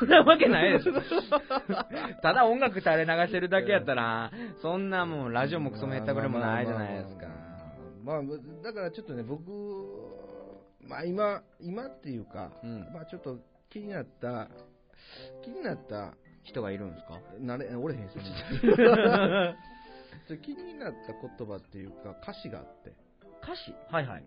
[0.00, 0.92] そんなわけないでしょ。
[2.22, 4.30] ただ音楽垂れ流してるだけやったら、
[4.62, 7.26] そんなもうラジオもクソもへったくれもないじゃないですか。
[8.04, 8.22] まあ
[8.62, 9.50] だからちょっとね、僕、
[10.88, 12.80] まあ今、今っていうか、うん。
[12.92, 13.38] まあちょっと
[13.70, 14.48] 気になった、
[15.44, 17.20] 気になった、人がいるんですか？
[17.38, 18.14] なれ、おれへんし、
[20.42, 22.92] 気になった言葉っていうか、歌詞があって、
[23.42, 23.72] 歌詞？
[23.90, 24.24] はいはい。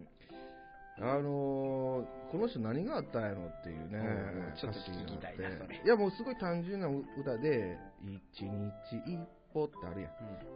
[1.00, 9.20] あのーこの人何があったんやろっていうねうんうん、ちょっと聞きたいなそれいやもうすごい単純な歌で、一日一
[9.56, 10.12] 歩ってあるやん。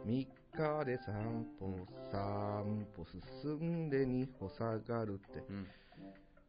[0.06, 3.06] 3日で3歩、3歩
[3.42, 5.40] 進んで2歩下がるって。
[5.48, 5.66] うん。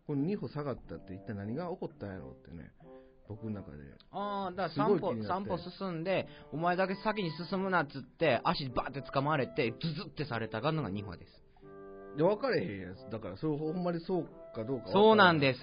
[0.06, 2.72] この2歩下がったって一体何が起こったんやろってね、
[3.30, 3.78] 僕の中で。
[4.12, 11.41] ああ、だすから3歩、歩進んで、お前だけ先に進むなっつって、足バーって掴まれて、ズズってされたがのが2歩です。
[12.18, 13.10] で、分かれへんやつ。
[13.12, 14.88] だから、それほんまにそうかどうか。
[14.92, 15.42] そうなんす。
[15.42, 15.60] です。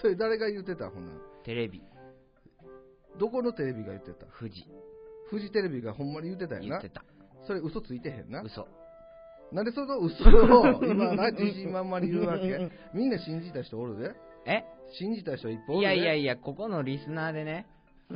[0.00, 1.82] それ誰が言ってたほんならテレビ、
[3.18, 4.26] どこのテレビが言ってた？
[4.38, 4.64] 富士、
[5.30, 6.88] フジテレビがほんまに言ってたよな言って。
[6.88, 7.04] た。
[7.46, 8.40] それ嘘ついてへんな。
[8.42, 8.66] 嘘。
[9.52, 12.70] なんでその嘘を今な自信満々に言うわけ？
[12.94, 14.14] みんな信じた人おるで
[14.46, 14.64] え？
[14.98, 17.66] 信じた人いっぱいおいるでやいやいや、ここのリスナーでね、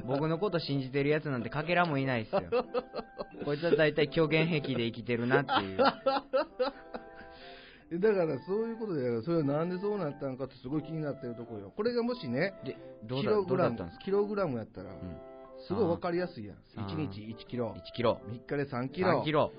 [0.06, 2.42] 僕のこと信じてるやつなんてかけらもいないですよ。
[3.44, 5.78] こいつは大体虚言癖で生きてるなっていう。
[7.92, 11.72] だからそういうことで、それはなんでそうなったのかってすごい気になってるところよ。
[11.76, 12.54] これがもしね、
[13.08, 14.96] キログラムキログラムやったら、うん。
[15.66, 16.56] すごいわかりやすいやん。
[16.76, 17.74] あー1日1キロ。
[17.76, 18.20] 1キロ。
[18.28, 19.20] 3日で3キロ。
[19.22, 19.52] 3キロ。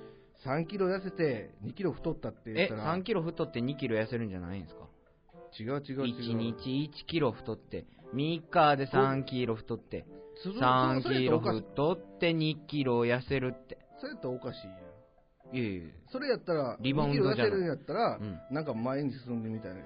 [0.46, 2.96] 3キロ痩せて2キロ太ったって言え、ったら。
[2.96, 4.88] 3キロ太って2キロ痩せるんじゃないんですか？
[5.60, 6.04] 違う違う違う。
[6.04, 13.80] 1日1キロ太って、3日で3キロ太って、そそ3それキロ太って2キロ痩せるって。
[14.00, 14.87] それやったらおかしいやん。
[15.54, 15.94] いえいえ。
[16.12, 19.78] それやったら、リバウンドじゃない2キロ痩せるんやったら、うんなんか前に進んでみたいな。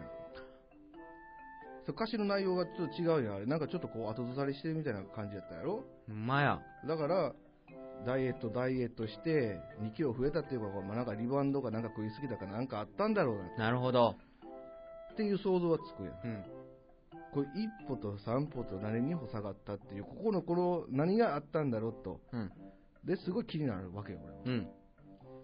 [1.85, 3.45] そう歌詞の内容がちょっと違うやん、あれ。
[3.45, 5.83] なんかちょっとこう後ずさりしてるみたいな感じやったやろ？
[6.07, 6.59] ほんまや。
[6.87, 7.33] だから、
[8.05, 14.15] ダイエット、ダイエットして、2キロ増えたっていうか、まあ、なんかリバウンドかなんか食いすぎたかなんかあったんだろうななるほど。
[15.13, 16.13] っていう想像はつくやん。
[16.23, 16.43] うん。
[17.33, 22.19] これ一歩と三歩と何二歩下がったっていう、ここのこの何があったんだろうと。
[22.31, 22.51] うん。
[23.05, 24.41] で、すごい気になるわけよ、俺は。
[24.45, 24.67] うん。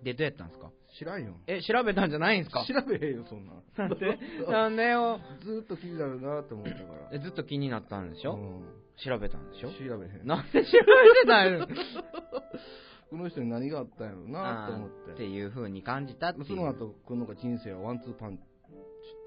[0.03, 0.71] で、どうやったんですか？
[0.97, 1.33] 知らんよ。
[1.47, 2.65] え、調べたんじゃないんですか？
[2.65, 3.63] 調べへんよ、そんなん。
[3.77, 4.17] なんで？
[4.49, 5.19] なんでよ。
[5.43, 7.10] ずーっと気になるなと思ったから。
[7.13, 8.65] えずっと気になったんでしょ、うん
[9.03, 9.69] 調べたんでしょ？
[9.69, 10.25] 調べへん。
[10.25, 11.67] なんで調べてないの？
[13.10, 14.89] この人に何があったんやろうなと思っ。
[14.89, 16.45] あーってていう風に感じたっていう。
[16.47, 18.45] その後、この子が人生はワンツーパンチっ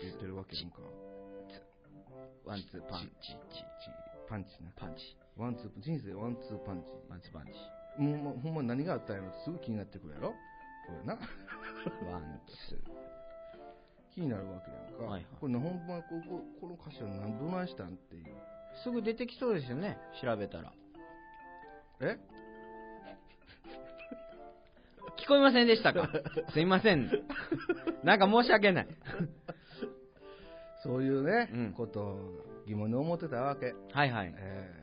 [0.01, 0.79] て言ってるわけやんか。
[2.45, 3.37] ワンツーパンチ、チ
[4.29, 4.71] パンチな。
[4.77, 6.89] パンチ、ワンツー、人生ワンツーパンチ。
[7.09, 7.53] ワンツーパンチ、
[8.03, 10.35] もうもうほんま何があったんやろってすぐ気になってくるやろ？
[10.87, 11.15] これな。
[12.13, 12.79] ワンツー。
[14.15, 15.05] 気になるわけやんか。
[15.05, 18.27] はいはいこれな、ほんまこここの歌詞は何どないしたんっていう。
[18.85, 20.73] すぐ出てきそうですよね、調べたら。
[22.01, 22.19] え？
[25.19, 26.09] 聞こえませんでしたか？
[26.53, 27.11] すいません。
[28.03, 28.89] なんか申し訳ない。
[30.83, 33.75] そういうね、うんことを疑問に思ってたわけ。
[33.93, 34.35] はいはい。
[34.37, 34.81] えー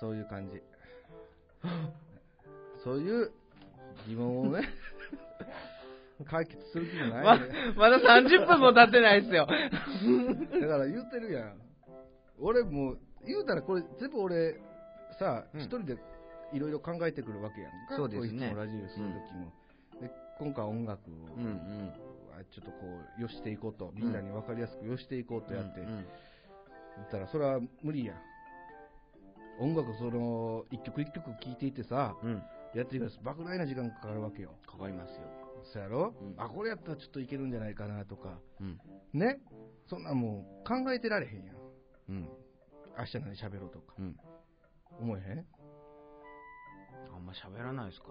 [0.00, 0.60] そういう感じ。
[2.82, 3.30] そういう
[4.08, 4.68] 疑問をね、
[6.24, 7.48] 解決する気もまないね。
[7.76, 9.46] まだ30分も経ってないですよ。
[10.60, 11.60] だから言ってるやん。
[12.38, 14.60] 俺もう、言うたらこれ全部俺、
[15.18, 15.96] さ、うん一人で
[16.52, 17.96] いろいろ考えてくるわけやんか。
[17.96, 19.52] そうですねラジオする時も。
[20.00, 21.92] で、今回音楽を、うんうん。
[22.50, 22.78] ちょっとこ
[23.18, 26.06] う、よしていこうと、みんなに分かりやすくよしていこうとやって、うんうん
[26.96, 28.16] 言ったらそれは無理やん。
[29.60, 32.42] 音楽その、一曲一曲聴いていってさ、うん。
[32.74, 34.50] やっていくと莫大な時間かかるわけよ。
[34.66, 35.20] かかりますよ。
[35.64, 38.38] そうやろ、うんあ、これやったらちょっといけるんじゃないかなとか。
[38.60, 38.80] うん。
[39.12, 39.40] ね？
[39.86, 41.56] そんなんもう考えてられへんやん。
[42.08, 42.28] うん。
[42.98, 43.94] 明日何喋ろうとか。
[43.98, 44.16] うん。
[45.00, 45.46] 思えへん？
[47.14, 48.08] あんま喋らないですか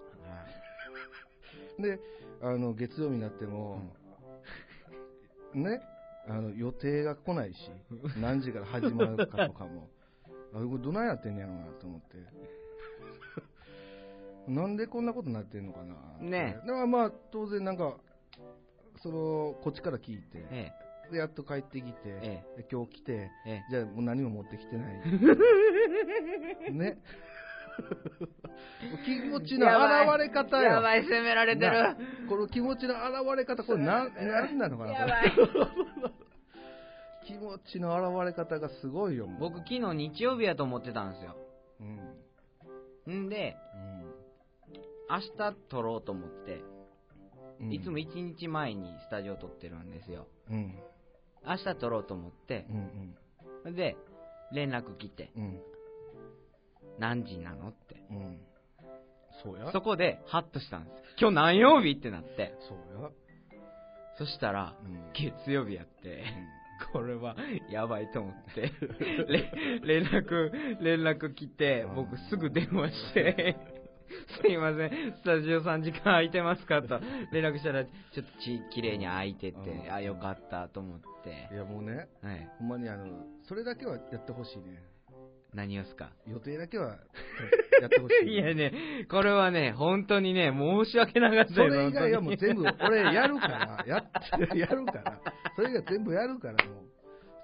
[1.78, 1.96] らね。
[1.98, 2.00] で、
[2.40, 3.80] あの、月曜日になっても、
[5.54, 5.82] ね、
[6.28, 7.70] あの、予定が来ないし、
[8.20, 9.90] 何時から始まるかとかも、
[10.54, 12.16] あ、これどないやってんねやろなと思って。
[14.48, 15.94] なんでこんなことになってんのかな
[16.28, 17.96] ねだからまあ、当然なんか、
[19.02, 20.72] その、こっちから聞いて、え
[21.10, 23.50] で、やっと帰ってきて、えで今日来て、え。
[23.50, 25.02] えじゃあもう何も持ってきてない。
[26.72, 26.98] ね。
[29.04, 30.62] 気持ちの表れ方。
[30.62, 31.72] やばい、責められてる。
[31.72, 31.96] な
[32.28, 35.32] この気持ちの表れ方、これなん、 なんなのかなやばい。
[35.34, 36.12] これ
[37.24, 41.36] 気持ちの表れ方がすごいよ、僕、昨日日曜日やと思ってたんですよ。
[43.06, 43.26] うん。
[43.26, 43.56] んで、
[45.12, 46.62] 明日撮ろうと思って、
[47.60, 47.72] うん。
[47.72, 50.26] いつも1日前にスタジオ撮ってるんですよ。
[50.50, 50.74] うん。
[51.46, 52.66] 明日撮ろうと思って
[53.66, 53.74] う、ん。
[53.74, 53.96] で、
[54.52, 55.60] 連絡来て、うん。
[56.98, 58.02] 何時なのって。
[58.10, 58.16] うん。
[58.16, 58.40] うん。
[59.42, 59.72] そ。
[59.72, 60.96] そこで、ハッとしたんです。
[61.20, 62.54] 今日何曜日ってなって。
[62.68, 63.10] そうや。
[64.18, 65.12] そしたら、うん。
[65.12, 66.24] 月曜日やって、
[66.92, 67.36] これは
[67.70, 68.72] やばいと思って、
[69.28, 69.50] れ
[69.84, 73.56] 連絡、連絡来て、僕すぐ電話して、
[74.42, 77.00] すいません、スタジオ3時間空いてますかと。
[77.32, 79.92] 連絡したら、ちょっとち綺麗に空いてて、うん。
[79.92, 81.48] あ、よかったと思って。
[81.52, 82.48] い、や、もうね、はい。
[82.58, 83.06] ほんまにあの、
[83.44, 84.82] それだけはやってほしいね。
[85.54, 86.10] 何をすか？
[86.26, 86.96] 予定だけは
[87.80, 88.32] やってほしい。
[88.32, 95.20] いやね、これはね、本当にね、申し訳なかったそれ以外はもう全部、俺やるから、やって、やるから、
[95.54, 96.84] それ以外全部やるから、もう、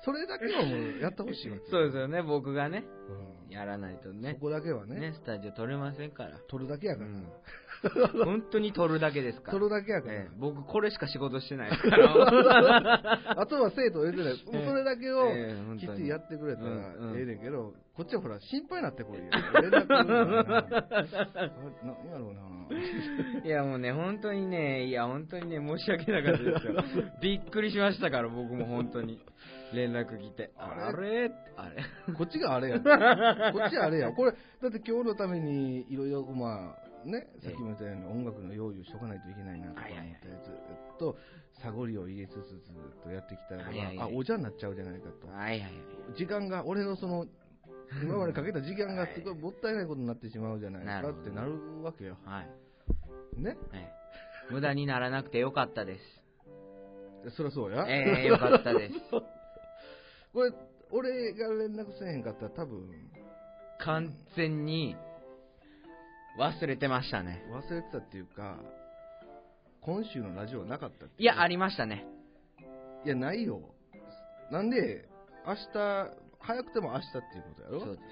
[0.09, 1.71] それだけはもうやってほしいわけ。
[1.71, 6.39] そうですよね、僕がね、うんやらないとねそ、こだけはね、ね、スタジオ撮れませんから。
[6.49, 7.09] 取るだけやから。
[7.09, 7.27] うん
[8.25, 9.53] 本当に撮るだけですから。
[9.53, 10.15] 取るだけやから。
[10.15, 13.39] ええ僕、これしか仕事してないから。
[13.41, 14.45] あとは生徒入れてない。
[14.53, 15.29] もうそれだけを
[15.79, 16.71] きっちりやってくれたら
[17.17, 19.25] ええねんけど、こっちはほら、心配になってこいよ。
[19.63, 20.03] 連絡や
[22.19, 23.45] ろうな。
[23.45, 27.05] いや、もうね、本当にね、いや、本当にね、申し訳なかったですよ。
[27.23, 29.21] びっくりしましたから、僕も本当に。
[29.75, 30.51] 連絡来て。
[30.57, 31.31] ああれ？
[31.57, 32.81] あれこっちがあれや。
[33.53, 34.13] こっちはあれや。
[34.13, 41.17] これ、だって今日のためにいろいろ、まあ、ね、さっきも言ったように音楽の用意をしとかないといけないなとか思って、ずっと、
[41.63, 43.65] サゴリを入れつつずっとやってきたら、
[44.05, 45.29] あ、おじゃになっちゃうじゃないかと。
[45.29, 45.73] はいはいはい。
[46.17, 47.27] 時間が、俺のその、
[48.03, 52.19] 今までかけた時間がすごいもったいないことになってしまうじゃないかってなるわけよ。
[52.25, 53.41] はい。
[53.41, 53.57] ね？
[53.71, 53.93] はい
[54.51, 57.35] 無駄にならなくてよかったです。
[57.37, 57.85] そりゃそうや。
[57.87, 58.95] ええよかったです。
[60.33, 60.53] これ、
[60.91, 62.89] 俺が連絡せえへんかったら多分、
[63.81, 64.97] 完全に
[66.39, 67.43] 忘れてましたね。
[67.51, 68.59] 忘れてたっていうか、
[69.81, 72.05] 今週のラジオなかったっていや、ありましたね。
[73.05, 73.61] いや、ないよ。
[74.51, 75.09] なんで、
[75.47, 76.11] 明日、
[76.41, 77.81] 早くても明日っていうことやろ？
[77.81, 78.03] そうで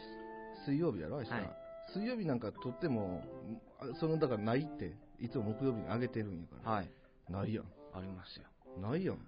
[0.64, 0.64] す。
[0.70, 1.30] 水曜日やろ、明日。
[1.32, 1.50] はい
[1.94, 3.22] 水曜日なんかとっても、
[3.78, 6.70] あその、だからないって、いつも木曜日にあげてるんやから。
[6.72, 6.90] はい。
[7.30, 7.64] ないやん。
[7.94, 8.44] ありますよ。
[8.82, 9.18] ないやん。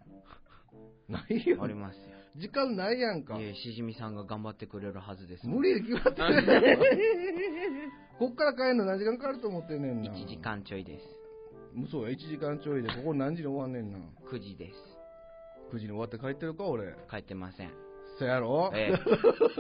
[1.08, 1.62] ないやん。
[1.62, 2.02] ありますよ。
[2.38, 3.42] 時間ないやんかい。
[3.42, 5.46] え、しじみさんが頑張ってくれるはずです。
[5.48, 6.46] 無理で決まってる。
[8.18, 10.10] こっから帰るの何時間かかると思ってんねんな。
[10.10, 10.38] 1時。
[10.38, 11.04] 間ちょいです。
[11.90, 13.98] そうや、1時間ちょいで、ここ何時に終わんねんな。
[14.30, 14.74] 9時です。
[15.72, 16.94] 9時に終わって帰ってるか、俺。
[17.10, 17.70] 帰ってません。
[18.18, 18.98] そやろええ。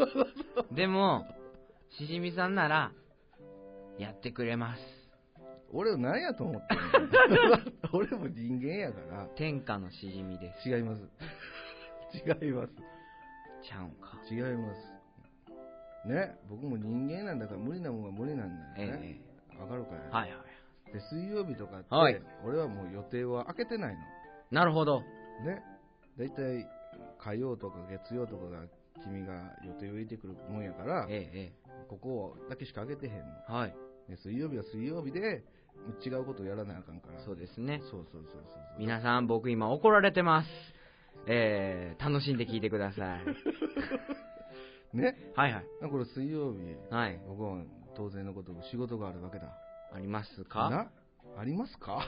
[0.74, 1.26] でも、
[1.90, 2.92] しじみさんなら、
[3.98, 4.82] やってくれます。
[5.70, 7.58] 俺を何やと思ってんの
[7.92, 9.28] 俺も人間やから。
[9.36, 10.68] 天下のしじみです。
[10.68, 11.02] 違います。
[12.42, 12.72] 違います。
[13.62, 14.18] ちゃうんか。
[14.30, 14.98] 違います。
[16.06, 19.20] ね、僕も人間なんだから無理なもんは無理なんだよね。
[19.56, 20.10] えわ、かるかい、え。
[20.10, 20.36] はいは
[20.88, 20.92] い。
[20.92, 23.96] で、水曜日とかって、はい俺はもう予定は開けてない
[24.50, 25.00] なるほど。
[25.40, 25.44] の。
[25.44, 25.62] ね。
[26.16, 26.66] だいたい
[27.18, 28.64] 火曜とか月曜とかが
[29.04, 31.52] 君が予定を入れてくるもんやから、ええ、え
[31.88, 33.24] ここだけしか開けてへんの。
[33.50, 33.52] え。
[33.52, 33.74] はい。
[34.08, 35.44] で水曜日は水曜日で
[36.04, 37.20] 違うことをやらなあかんから。
[37.20, 37.80] そうですね。
[37.90, 38.42] そうそうそうそう。
[38.78, 40.48] 皆さん、僕今怒られてます。
[41.26, 43.20] えー、楽しんで聞いてください。
[44.96, 45.16] ね？
[45.36, 45.64] はいはい。
[45.90, 46.58] これ水曜日、
[46.90, 47.20] はい。
[47.28, 47.62] 僕は
[47.94, 49.52] 当然のこと仕事があるわけだ。
[49.92, 50.70] ありますか？
[50.70, 50.90] な？
[51.38, 52.00] ありますか？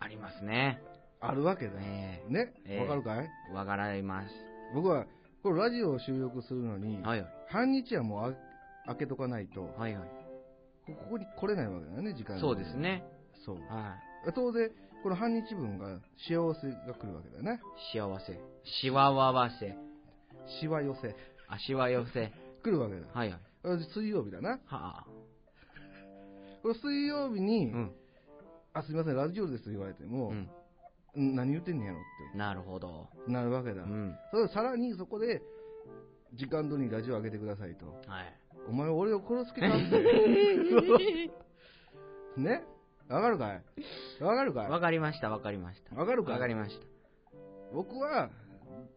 [0.00, 0.80] ありますね。
[1.20, 1.72] あるわけだ。
[1.80, 2.52] えね？
[2.66, 3.30] ええわかるかい？
[3.50, 4.34] えわかられます。
[4.74, 5.06] 僕は、
[5.42, 7.30] これラジオを収録するのに、はいはい。
[7.48, 8.34] 半日はもうあ
[8.86, 10.08] 開けとかないと、はいはい。
[10.86, 12.76] こここに来れないわけだよね、時間にそうです。
[12.76, 13.04] ね。
[13.44, 13.56] そう。
[13.68, 13.96] は
[14.34, 14.70] 当然、
[15.04, 17.60] この半日分が幸せが来るわけだよね。
[17.92, 17.98] い。
[17.98, 18.40] 幸せ。
[18.80, 19.76] しわわわせ。
[20.58, 21.14] しわ寄せ。
[21.46, 22.32] あしわ寄せ。
[22.62, 23.06] 来るわけだ。
[23.12, 23.40] はいはい。
[23.64, 24.52] あ水曜日だな。
[24.64, 25.06] はあ。
[26.62, 27.92] これ水曜日に、うん。
[28.72, 30.48] あ、すみません、ラジオですと言われても、うん。
[31.22, 33.10] ん何言ってんねやろっなるほど。
[33.26, 33.82] てなるわけだ。
[33.82, 34.16] うん。
[34.30, 35.42] それさらにそこで、
[36.32, 37.84] 時間通りにラジオ上げてくださいと。
[38.10, 38.34] はい。
[38.70, 41.30] お前俺を殺す気かって。
[42.40, 42.64] ね？
[43.08, 43.62] わかるかい？
[44.22, 44.68] わかるかい？
[44.68, 45.94] わかりました、わかりました。
[45.96, 46.34] わかるかい？
[46.34, 46.80] わかりまし
[47.72, 48.30] 僕は、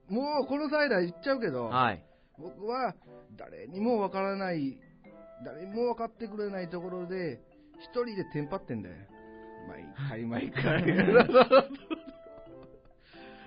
[0.10, 1.76] もうこの際だ言っちゃうけど、た。
[1.76, 2.04] はい。
[2.38, 2.94] 僕は
[3.36, 4.78] 誰にもわからない、
[5.44, 7.42] 誰にも分かってくれないところで、
[7.80, 8.96] 一人でテンパってんだよ。
[9.68, 10.84] 毎回毎回。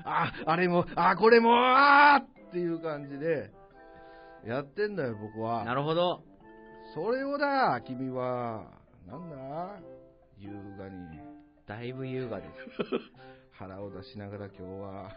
[0.04, 3.50] あ、あれも、あ、これも、あーっていう感じで、
[4.46, 5.64] やってんだよ、僕は。
[5.64, 6.22] なるほど。
[6.94, 8.64] それをだ、君は、
[9.06, 9.78] なんだ？
[10.40, 10.48] 優
[10.78, 11.20] 雅に
[11.66, 12.50] だいぶ優雅です。
[13.52, 15.10] 腹を出しながら今日は、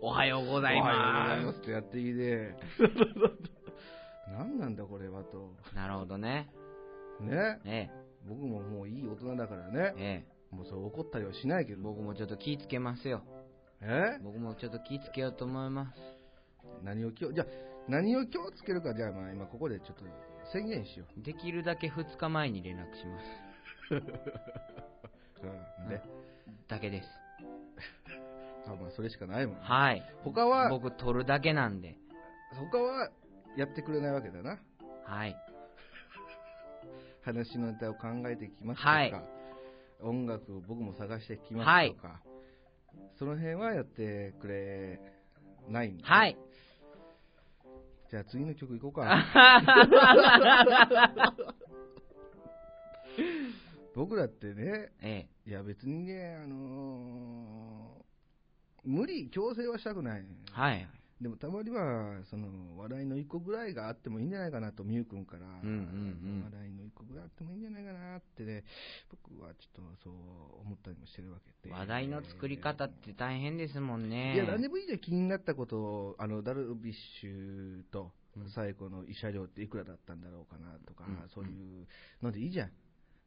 [0.00, 2.54] おはようございおはようございまますってやってきて、
[4.38, 5.56] 何なんだこれはと。
[5.68, 5.74] す。
[5.74, 6.48] なるほどね。
[7.18, 7.58] ね。
[7.64, 7.90] え
[8.24, 9.72] 僕ももういい大人だからえ。
[9.72, 9.94] ね。
[9.98, 10.54] ええ。
[10.54, 11.82] もうそう怒ったりはしないけど。
[11.82, 13.24] 僕もちょっと気ぃつけますよ。
[13.80, 14.20] え？
[14.22, 15.98] 僕もちょっと気ぃつけようと思います。
[16.84, 17.46] 何を気を、じゃあ
[17.88, 20.04] 何を気をつけるか、じゃあまあ今ここでちょっと
[20.52, 23.49] 宣言しよできるだけ2日前に連絡します。
[23.90, 23.96] う。
[25.82, 26.02] うん、で、
[26.68, 27.08] だけです。
[28.66, 29.60] あまあそれしかないもん、ね。
[29.62, 30.02] はい。
[30.22, 31.96] 他は、僕取るだけなんで。
[32.54, 33.10] 他は
[33.56, 34.58] やってくれないわけだな。
[35.04, 35.36] はい。
[37.22, 39.12] 話のネタを考えてきますとか、はい
[40.02, 42.20] 音楽を僕も探してきますとか、
[43.18, 44.98] その辺はやってくれ
[45.68, 46.38] ないんだはい。
[48.10, 49.24] じゃあ次の曲いこうか。
[53.94, 55.50] 僕らってね、ええ。
[55.50, 58.00] いや別にね、あのー
[58.82, 60.24] 無理、強制はしたくない。
[60.52, 60.88] はい。
[61.20, 62.48] でもたまには、その、
[62.78, 68.64] 笑いの一個ぐらいがあってもいいんじゃないかなと、ミュウ君から、うんうんうん笑いの一個ぐらいあってもいいんじゃないかなってね、
[69.10, 70.12] 僕はちょっとそう
[70.62, 71.74] 思ったりもしてるわけで。
[71.74, 74.34] 話題の作り方って大変ですもんね。
[74.34, 81.86] いや、何でもいいじゃん、気になったことを、あの、ダルビッシュとうん最後の慰謝料っていくらだったんだろうかなとか、うんそういう
[82.22, 82.70] のでいいじゃん。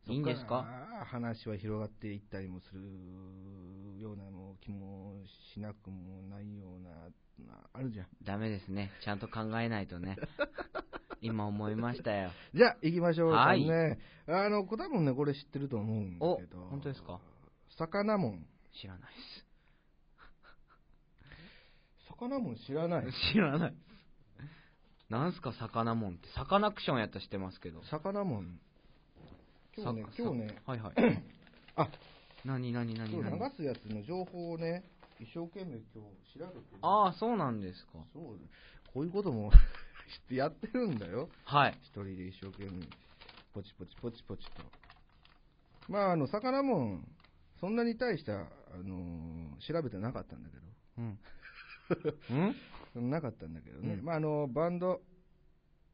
[0.08, 0.66] いいんですか？
[1.06, 2.82] 話は広がっていったりもする
[4.01, 5.16] ようなも気も
[5.54, 6.89] しなくもないような、
[7.45, 8.08] なあるじゃん。
[8.24, 8.91] ダメですね。
[9.04, 10.18] ちゃんと考えないとね。
[11.22, 12.32] 今思いましたよ。
[12.54, 13.97] じゃあ、行きましょうかはいね。
[14.28, 16.62] あの、多分ね、これ知ってると思うんだけど。
[16.64, 17.20] お本当ですか？
[17.78, 18.45] 魚もん。
[18.82, 19.45] 知らないです。
[22.10, 23.06] 魚もん知らない？
[23.34, 23.74] 知らない。
[25.10, 26.28] なんすか、魚もんって。
[26.36, 27.84] サカナクションやったら知ってますけど。
[27.86, 28.60] 魚もん。
[29.76, 30.93] 今日ねさ、今日ね、はいはい。
[31.76, 31.89] あ、
[32.45, 34.84] なになになに今なに日流すやつの情報をね、
[35.19, 37.93] 一生懸命今日調べてるああ、そうなんですか。
[38.13, 38.39] そう
[38.93, 39.51] こういうことも
[40.30, 41.30] やってるんだよ。
[41.45, 41.78] はい。
[41.82, 42.86] 一人で一生懸命、
[43.53, 44.63] ポチポチポチポチと。
[45.88, 47.15] まあ、あの、魚もん、
[47.59, 50.57] そんなに対しては、あのー調べてなかったんだけ
[50.97, 51.19] うん。
[52.30, 52.55] うん？
[52.95, 55.01] ど、 なかったんだけどね、うんまあ、あのバンド、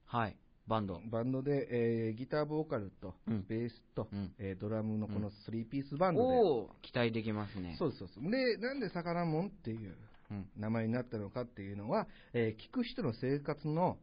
[0.05, 0.35] はい。
[0.69, 1.01] バンド。
[1.11, 7.75] バンドで、えーギターボーカルと、うんベースと、うんえードラムのこうんの3ピースバンドで、おお期待できますね。
[7.79, 8.31] そうそうそう。
[8.31, 9.97] で、なんで魚もんっていう
[10.31, 10.49] うん。
[10.55, 13.97] 名前になったのかっていうのは、えー聞く人の生活の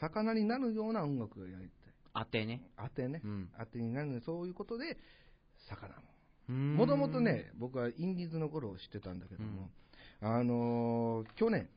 [0.00, 1.94] 魚になるような音楽をやりたい。
[2.14, 2.62] 当てね。
[2.76, 3.20] 当てね。
[3.22, 3.50] うん。
[3.58, 4.96] 当てになるそういうことで、
[5.68, 5.94] 魚
[6.48, 6.76] もん。
[6.76, 9.68] ももともと、ね、僕はインディーズの頃を知ってたんだけども、
[10.20, 11.68] あのー去年、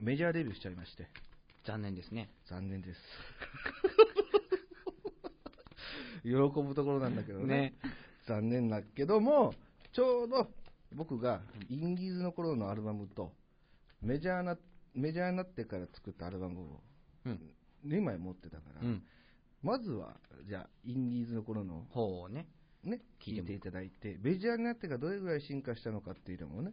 [0.00, 1.06] メジャーデビューしちゃいまして、
[1.64, 2.30] 残念ですね。
[2.46, 3.00] 残念です。
[6.22, 7.46] 喜ぶところなんだけどね。
[7.46, 7.74] ね。
[8.26, 9.54] 残念だけども、
[9.92, 10.50] ちょうど
[10.92, 13.32] 僕がインディーズの頃のアルバムと、
[14.02, 14.58] メジャーな、
[14.94, 16.82] メジャーになってから作ったアルバムを
[17.26, 17.54] うん。
[17.86, 19.02] 2枚持ってたから、うん。
[19.62, 22.46] まずは、じゃあ、インディーズの頃のほうね。
[22.82, 26.72] ね、聞いていただいて、メジャーになってからどれぐらい進化したのかっていうのもね、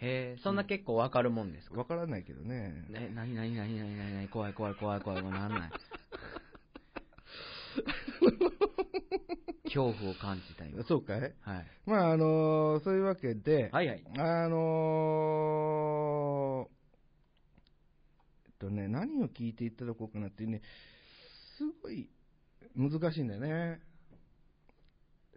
[0.00, 1.76] へえ、そんな結構わかるもんですか？
[1.78, 2.84] わからないけどね。
[2.90, 4.14] ね、なになになになになに？
[4.14, 5.70] なに怖い怖い怖い怖い、なんない。
[9.64, 10.84] 恐怖を感じたよ。
[10.84, 11.32] そうかいはい。
[11.86, 14.04] まあ、あのーそういうわけで、はいはい。
[14.18, 16.74] あのー
[18.46, 20.60] えっとね、何を聞いていただこうかなっていうね、
[21.58, 22.08] すごい
[22.76, 23.80] 難しいんだよね。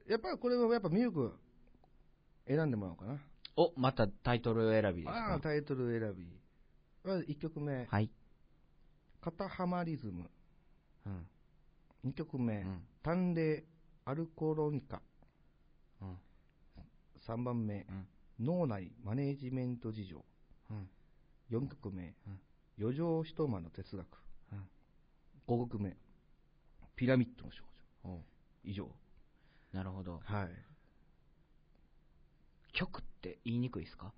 [0.08, 1.34] やっぱりこれはやっぱミルク
[2.48, 3.20] 選んでもらおうかな。
[3.58, 6.28] お、またタイトル選びですああ、かタイトル選び。
[7.04, 8.12] まず1曲目、はい。
[9.20, 10.30] 肩ハマリズム。
[11.06, 11.28] うん。
[12.06, 12.82] 2曲目、うん。
[13.02, 13.66] 淡麗
[14.06, 15.02] アルコロニカ。
[16.02, 16.18] うん。
[17.28, 18.08] 3番目、うん。
[18.40, 20.24] 脳内マネージメント事情。
[20.70, 20.90] うん。
[21.50, 22.40] 4曲目、うん
[22.80, 24.06] 余剰一間の哲学。
[24.52, 24.70] うん
[25.48, 25.98] 5曲目、
[26.96, 27.64] ピラミッドの少
[28.04, 28.12] 女。
[28.14, 28.22] おう
[28.64, 28.88] 以上。
[29.74, 30.22] なるほど。
[30.24, 30.67] はい。
[32.78, 34.14] 曲って言いにくいですか？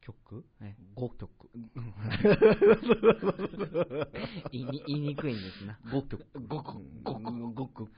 [0.00, 0.44] 曲？
[0.62, 1.50] え ?5 曲。
[4.52, 5.80] 言いに言いにくいんですな。
[5.86, 6.24] 5曲。
[6.34, 6.80] 5曲
[7.54, 7.90] 5曲。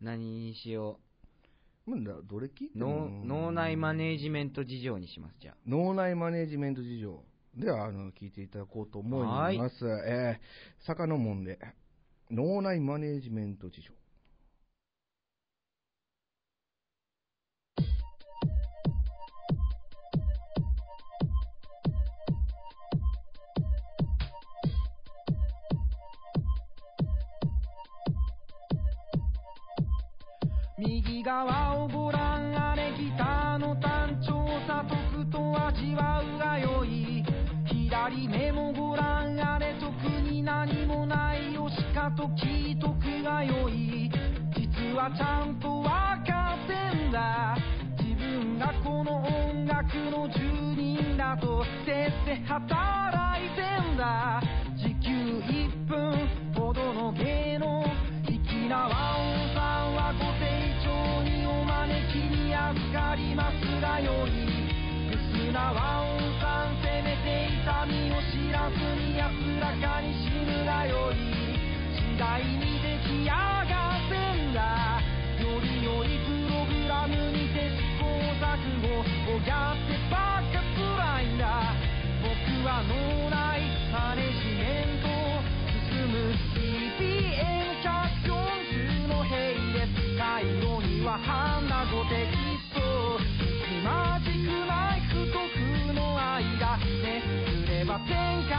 [0.00, 0.98] 何にしよ
[1.86, 7.24] まあ、どれ聞いうて脳も脳内マネージメント事情にします、じゃ脳内マネージメント事情。
[7.54, 9.86] では、あの、聞いていただこうと思います。
[9.86, 11.58] えー、坂の門で、
[12.30, 13.92] 脳内マネージメント事情。
[31.22, 37.24] 側をご覧あれギターの単調さとくと味わうがよい。
[37.66, 44.10] 左目もご覧あれ特に何もないよしかと聞いとくがよい。
[44.56, 47.56] 実はちゃんとわかってんだ。
[47.98, 50.40] 自分がこの音楽の住
[50.74, 53.60] 人だとせっせ働いて
[53.94, 54.42] んだ。
[54.76, 57.84] 時給1分ほどの芸能。
[58.24, 60.59] 粋な和音さんはご丁重にお招き
[62.72, 64.30] に預かりますがよい
[65.10, 69.26] ブスな和音さんせめて痛みを知らずに安
[69.60, 71.16] らかに死ぬがよい
[71.94, 75.02] 次第に出来上がってんだ。
[75.40, 78.06] より良いプログラムにて試行
[78.38, 78.46] 錯
[78.82, 81.74] 誤をやってばっか辛いんだ。
[82.22, 82.30] 僕
[82.66, 85.08] は脳内マネジメント
[85.90, 86.14] 進む。
[86.54, 89.34] CPM 140の並
[89.74, 92.49] 列回路には花子テ
[98.10, 98.49] す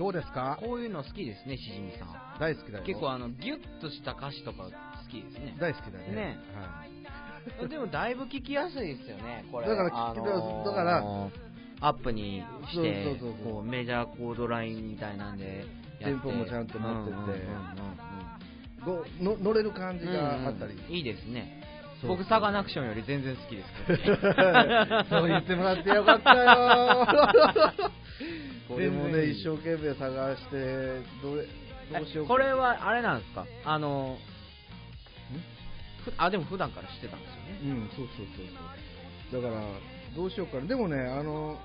[0.00, 0.56] どうですか？
[0.58, 2.40] こういうの好きですね、しじみさん。
[2.40, 2.84] 大好きだよ。
[2.84, 4.70] 結構あの、ギュッとした歌詞とか好
[5.10, 5.54] きですね。
[5.60, 6.08] 大好きだね。
[6.08, 7.68] ねはい。
[7.68, 9.68] でもだいぶ聞きやすいですよね、 これ。
[9.68, 11.04] だから聞きあのーだから
[11.82, 15.64] アップにしてそうそうそうこうメジャーコードラインみたいなんで
[15.98, 21.62] テンポもちゃんと持っててうんうんうんうんうんこうの乗れる感じがあったり、うんうんいいですね。
[22.06, 23.68] 僕、サガナクションより全然好きです
[25.10, 27.06] そう言ってもらってよかったよ
[28.70, 31.46] これもね一生懸命探してどれ
[31.92, 32.34] どうしようか。
[32.34, 33.44] これはあれなんですか？
[33.64, 34.16] あの
[36.04, 37.58] ふあでも普段から知ってたんですよね。
[37.64, 38.46] うんそうそうそう
[39.32, 39.42] そう。
[39.42, 39.62] だから
[40.14, 40.66] どうしようかな。
[40.66, 41.58] でもねあの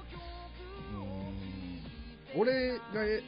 [0.93, 3.21] うーん俺がえ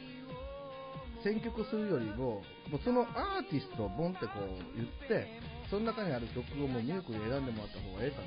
[1.24, 8.26] 選曲するよりももうそのアーティストをボンってこう言ってその中にある曲をもうミルクで選んでもらった方がええかな。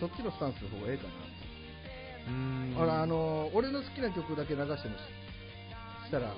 [0.00, 1.10] そっちのスタンスの方がええかな
[2.78, 5.00] あの俺の好きな曲だけ流してもし
[6.06, 6.32] したら。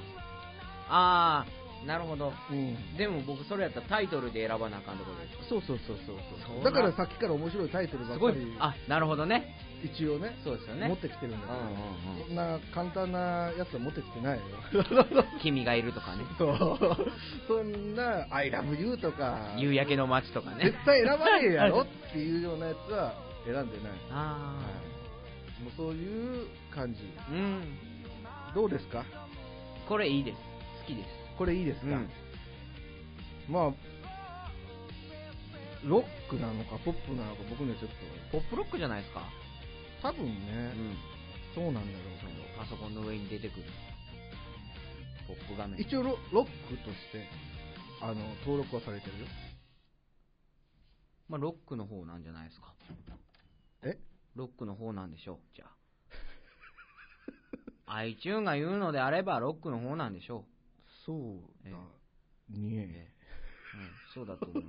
[0.88, 2.32] あーなるほど。
[2.50, 2.96] うん。
[2.96, 8.32] でも僕それやったらタイトルで選ばなあかんところですそうそうそうそうそそううだからさっきから面白いタイトルばすごい。
[8.32, 9.54] っかりあなるほどね。
[9.84, 10.38] 一応ね。
[10.42, 10.88] そうですよね。
[10.88, 11.68] 持ってきてるんだけど、うんうん
[12.20, 12.26] うん。
[12.28, 14.44] そんな簡単なやつは持ってきてないよ。
[15.42, 16.78] 君がいるとかねそう。
[17.46, 19.54] そんな「I love you」とか。
[19.58, 20.64] 夕焼けの街とかね。
[20.64, 23.12] 絶対選ばねえやろっていうようなやつは
[23.44, 24.93] 選んでない、 あはい、
[25.76, 27.00] そういう感じ。
[27.18, 27.78] あうん。
[28.54, 29.04] どうですか？
[29.88, 30.36] これいいです。
[30.80, 31.08] 好きです。
[31.36, 32.10] これいいですか、うん。
[33.48, 33.72] まあ
[35.84, 37.90] ロックなのかポップなのか僕ねちょっ
[38.32, 39.20] ポップロックじゃないですか？
[40.00, 40.96] と多分うね、ん。
[41.54, 43.64] そうなんだろうそうけどパソコンの上に出てくる。
[45.26, 45.80] ポップ画面。
[45.80, 46.50] 一応ロロック
[46.84, 47.26] として
[48.00, 48.14] あの
[48.46, 49.26] 登録はされてるよ。
[51.28, 52.72] まあロックの方なんじゃないですか？
[53.82, 53.98] え？
[54.34, 55.38] ロックの方なんでしょう。
[55.54, 55.70] じゃあ。
[58.02, 60.44] iTune が言うのであればロックの方なんでしょ
[61.06, 62.80] そうだえにえ。
[62.82, 64.64] う、うん、そうだと思う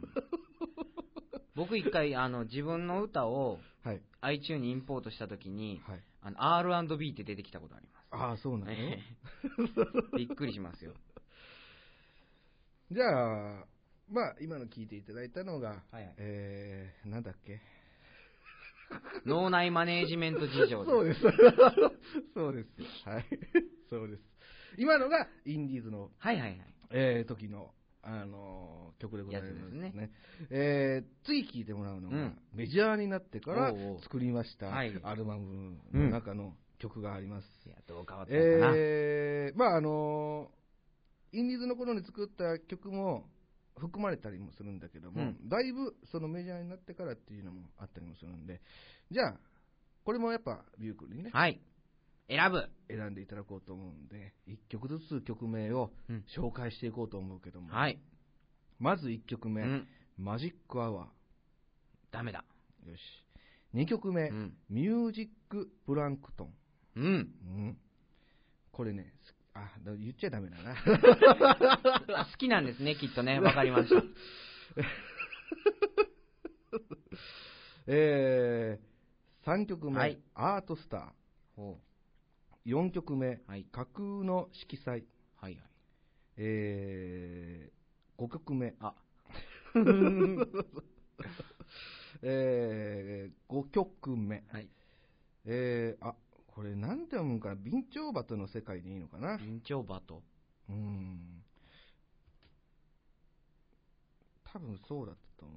[1.56, 4.02] 僕一回あの自分の歌をはい。
[4.22, 6.04] iTune にインポートした時にはい。
[6.22, 8.06] あの R&B って出てきたことあります。
[8.12, 9.00] ああそうなの、ええ。
[10.18, 10.94] びっくりしますよ。
[12.92, 13.66] じゃあ
[14.10, 16.14] まあ今の聞いていただいたのが、はいはい。
[16.18, 17.62] えー、なんだっけ？
[19.26, 21.28] 脳内マネージメント事情そうですそ
[22.50, 22.86] うですよ。
[23.06, 23.26] はい。
[23.90, 24.24] そうです。
[24.78, 26.62] 今のがインディーズの、はいはいはい。
[26.92, 27.74] えー、時の
[28.04, 30.12] あのー曲でございますやつですね。
[30.50, 32.40] えー、次聴いてもらうのが、うん。
[32.54, 34.02] メジャーになってからおうおう。
[34.02, 34.98] 作りましたはい。
[35.04, 40.52] アルバムの中の曲があります、いやどう変わったのかな、えー、まああの
[41.32, 43.26] インディーズの頃に作った曲も
[43.78, 45.50] 含まれたりもするんだけども、うん。
[45.50, 48.62] だいぶそのメジャーになってからっていうのもあったりもするんで、
[49.12, 49.40] じゃあ、
[50.04, 51.60] これもやっぱビュークにね、はい。
[52.28, 52.70] 選ぶ。
[52.88, 56.26] 選んでいただこうと思うんで、1曲ずつ曲名をうん。
[56.36, 58.00] 紹介していこうと思うけども、はい。
[58.80, 59.88] まず1曲目、うん。
[60.18, 61.10] マジックアワ
[62.12, 62.46] ダメだ。
[62.86, 62.90] ー。
[62.90, 63.02] よし。
[63.74, 64.58] 2曲目、うん。
[64.70, 66.54] ミュージックプランクトン。
[66.96, 67.06] うん。
[67.06, 67.78] うん。
[68.72, 70.76] これね、すあ、だ言っちゃダメだな。
[72.20, 74.04] あ 好きなんですねきっとねわかりました
[77.88, 81.10] えー、3曲目、はいアートスター。
[81.56, 81.80] ほ
[82.66, 85.06] 4曲目、うはい架空の色彩。
[85.38, 85.64] はいはい
[86.38, 88.94] えー、5曲目、あ
[92.22, 94.44] えー、5曲目。
[94.50, 94.70] はい
[95.46, 96.16] えー、あ、
[96.56, 99.38] これなんて読むんかな、ビンチョウバトの世界でいいのかな？
[99.38, 100.24] ビンチョウバト
[100.70, 101.44] うん。
[104.46, 105.54] 多分そうだったと思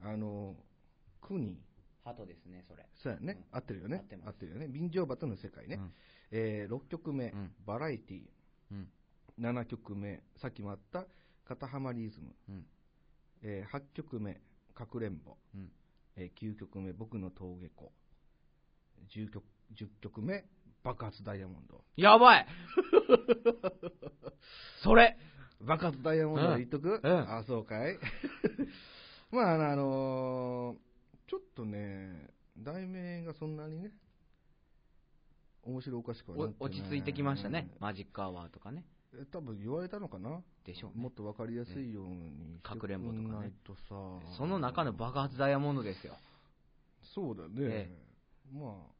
[0.00, 0.12] うな。
[0.12, 0.56] あの、
[1.20, 1.60] 国。
[2.04, 3.98] ハトですねそれそうやね、うん合ってるよね。
[3.98, 4.66] 合ってまするよね。
[4.66, 5.78] 便乗バトの世界ね。
[6.32, 8.22] えー、6曲目、うんバラエティ
[8.70, 8.88] うん
[9.38, 11.06] 7曲目、さっきもあった、
[11.44, 12.34] 肩ハマリズム。
[12.48, 12.66] うん
[13.42, 14.40] えー、8曲目、
[14.74, 15.36] かくれんぼ。
[15.54, 15.70] うん
[16.16, 17.72] えー、9曲目、僕の峠越。
[19.10, 19.44] 10曲
[19.74, 20.44] ,10 曲目、
[20.82, 21.82] 爆発ダイヤモンド。
[21.96, 22.46] やばい。
[24.82, 25.16] それ
[25.60, 27.30] 爆発ダイヤモンドで言っとく、うん。
[27.30, 27.98] あ、そうかい。
[29.30, 30.92] まあ、あのー
[31.28, 32.28] ちょっとね、
[32.58, 33.90] 題名がそんなにね、
[35.62, 37.70] 面白おかしくはな落ち着いてきましたね。
[37.80, 38.84] マジックアワーとかね。
[39.14, 40.42] え多分言われたのかな？
[40.66, 41.02] でしょうね。
[41.02, 44.36] もっとわかりやすいようにかくれんぼとかねくないとさ。
[44.36, 46.18] その中の爆発ダイヤモンドですよ。
[47.14, 47.90] そうだね、え。
[48.52, 48.91] まあ、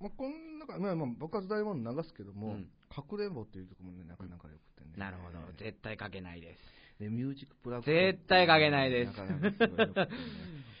[0.00, 2.66] まあ、この中、まあ、まあ、爆発ダイヤモンド流すけども、うん。
[2.88, 4.94] かくれんぼっていう曲もね、なかなかよくてね。
[4.96, 5.38] なるほど。
[5.58, 6.80] 絶対かけないです。
[7.00, 9.08] で、ミュージックプラ絶対かけないです。
[9.08, 10.08] なかなかすごいよくてね。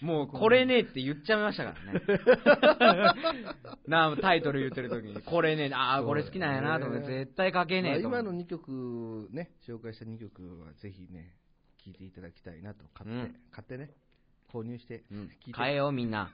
[0.00, 2.00] もうこれねって言っちゃいましたからね。
[3.86, 8.08] なあタイトル言ってる時にこれねああこれ好きなんやなと思ってそうだね絶対かけねえと。
[8.08, 11.36] 思ってまあ今の2曲ね、紹介した2曲はぜひね、
[11.84, 13.36] 聴いていただきたいなと、買って、うん。
[13.50, 13.90] 買ってね、
[14.50, 15.18] 購入して、うん。
[15.44, 15.60] 聞いて。
[15.60, 16.30] 変えようみんな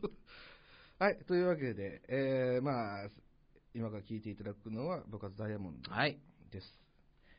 [0.98, 3.08] はい、というわけで、えー、まあ、
[3.74, 6.18] 今から聴いていただくのは、爆発ダイヤモンドはい
[6.50, 6.66] です。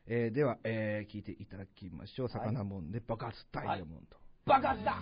[0.05, 2.27] えーでは、えー聞いていただきましょう。
[2.27, 4.17] はい魚もんで爆発ダイヤモンド。
[4.45, 4.99] バカだ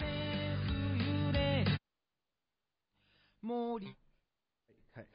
[3.41, 5.07] 森はい。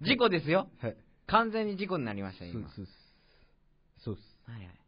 [0.00, 0.70] 事故ですよ。
[0.78, 0.96] はい。
[1.26, 2.68] 完全に事故になりましたよ、今。
[2.70, 2.98] そうです。
[3.98, 4.38] そうです。
[4.44, 4.81] はいはい。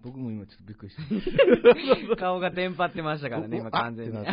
[0.00, 2.16] 僕も今ちょっとびっくりした。
[2.20, 4.16] 顔がテンパってましたからね、お今完全に。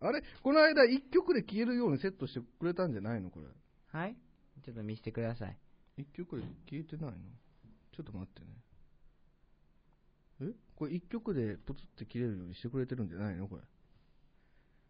[0.00, 0.22] あれ？
[0.42, 3.30] この間一曲で消えるようにセットしてくれたんじゃないの？
[3.30, 3.46] これ。
[3.92, 4.16] はい？
[4.64, 5.56] ちょっと見せてください。
[5.96, 7.16] 一曲で消えてないの？
[7.92, 8.46] ちょっと待ってね。
[10.42, 10.54] え？
[10.74, 13.46] これ一曲でプツって切れるようにしてくれてるんじゃないの？
[13.48, 13.62] これ。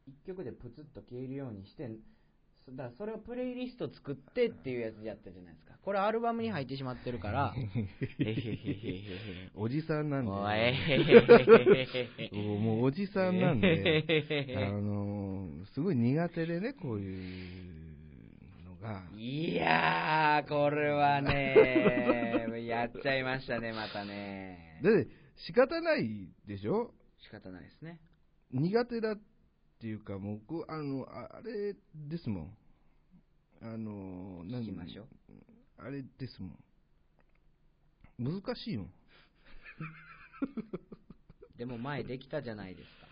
[0.06, 1.90] 一曲でプツッと消えるようにして、そ
[2.68, 5.74] だからそれをプレイリスト作ってっていうやつやったじゃないですか。
[5.82, 7.60] これアルバムに入ってしまってるから、え
[8.24, 10.30] へへへへおじさんなんで。
[10.32, 13.68] おいえへへへへおもうおじさんなんで、
[14.08, 19.04] へ あのーすごい苦手でね、こういうのが。
[19.16, 24.80] いやー、これはね、 やっちゃいましたね、またね。
[24.82, 26.92] だって仕方ないでしょ？
[27.20, 28.00] 仕方ないですね。
[28.52, 29.22] 苦手だって
[29.84, 32.56] いうか、もうこう、あの、ああれですもん。
[33.60, 35.08] あの、聞きましょう。
[35.78, 36.58] あれですもん。
[38.18, 38.92] 難しいもん。
[41.56, 43.06] でも前できたじゃないですか。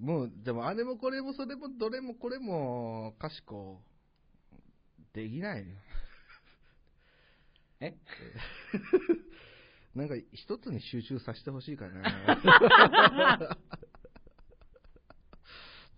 [0.00, 3.82] もう、でもあれもこれもそれもどれもこれも、かしこ、
[5.12, 5.76] できないよ。
[7.80, 7.96] え？
[9.94, 13.58] なんか一つに集中させてほしいかな。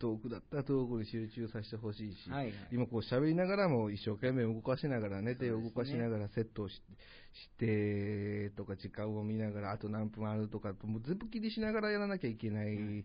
[0.05, 6.81] 遠くだったら遠くに集中させてほしいし、はいはい今こう喋りながらも一生懸命動かしながらね、手を動かしながらセットをしし
[7.59, 13.05] てとか時間を見ながら、あと何分あるとか、もう全部気にしながらやらなきゃいけないっ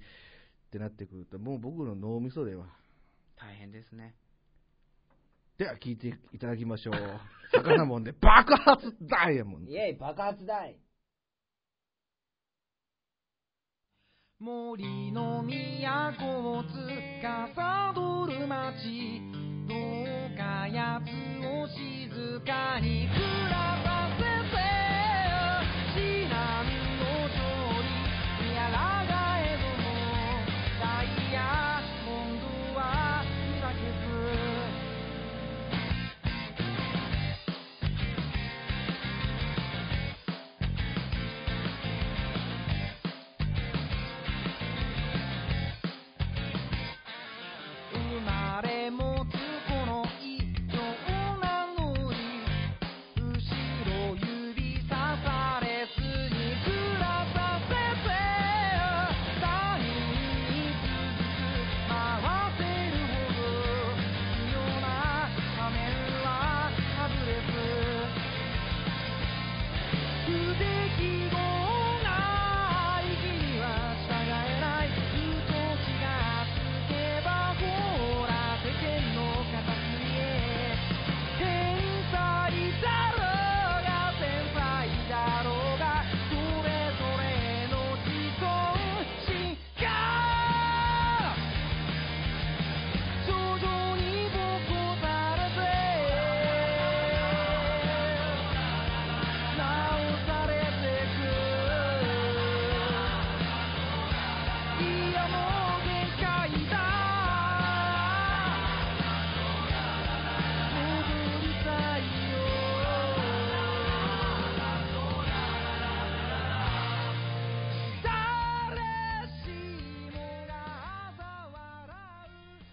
[0.71, 2.65] てなってくると、もう僕の脳みそでは。
[3.37, 4.15] 大変ですね。
[5.57, 6.95] では聞いていただきましょう。
[7.53, 9.71] 魚もんで爆発ダイヤモンド。
[9.71, 10.77] イェイ、爆発大
[14.41, 16.67] 森の都をつ
[17.21, 19.21] かさどる町
[19.67, 21.09] どうかやつ
[21.45, 23.19] を静かに暮
[23.51, 23.78] らす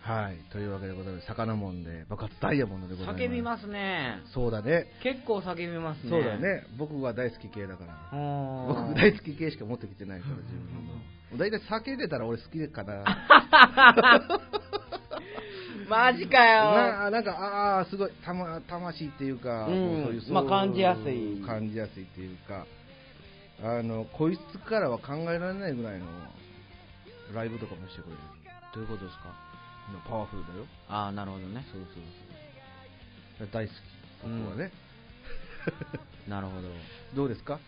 [0.07, 0.37] はい。
[0.53, 1.27] というわけでございます。
[1.27, 3.25] 魚もんで爆発ダイヤモンドでございます。
[3.25, 4.23] 叫びますね。
[4.33, 4.87] そうだね。
[5.03, 6.11] 結構叫びますね。
[6.11, 6.37] そうだ。
[6.39, 6.65] ね。
[6.79, 7.95] 僕は大好き系だから。
[8.69, 11.39] 僕僕大好き系しか持ってきてないから、自分の。
[11.39, 13.03] 大体叫んでたら俺好きかな。
[15.89, 16.73] マジかよ。
[16.73, 22.67] ななんか、ああ、すごい、たま、魂っていうか、うんそういうまあ感じやすい感じやすいっていうか、
[23.63, 26.07] あの、こいつからは考えられないぐらいの
[27.35, 28.19] ライブとかもしてくれる。
[28.75, 29.46] どういうことですか？
[30.09, 30.65] パワフルだよ。
[30.89, 31.65] ああ、なるほどね。
[31.73, 31.91] そうそう
[33.39, 33.49] そう。
[33.53, 33.77] 大好き、
[34.23, 34.73] 僕はね。
[36.29, 36.69] なるほど。
[37.15, 37.59] どうですか？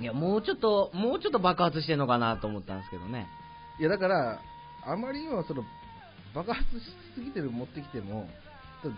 [0.00, 3.26] いや、もうちょっと、もうちょっと爆発してんのかなと思ったんですけどね。
[3.78, 4.40] いや、だから、
[4.86, 5.64] あまりにもその、
[6.34, 6.84] 爆発し
[7.14, 8.28] すぎてる持ってきても、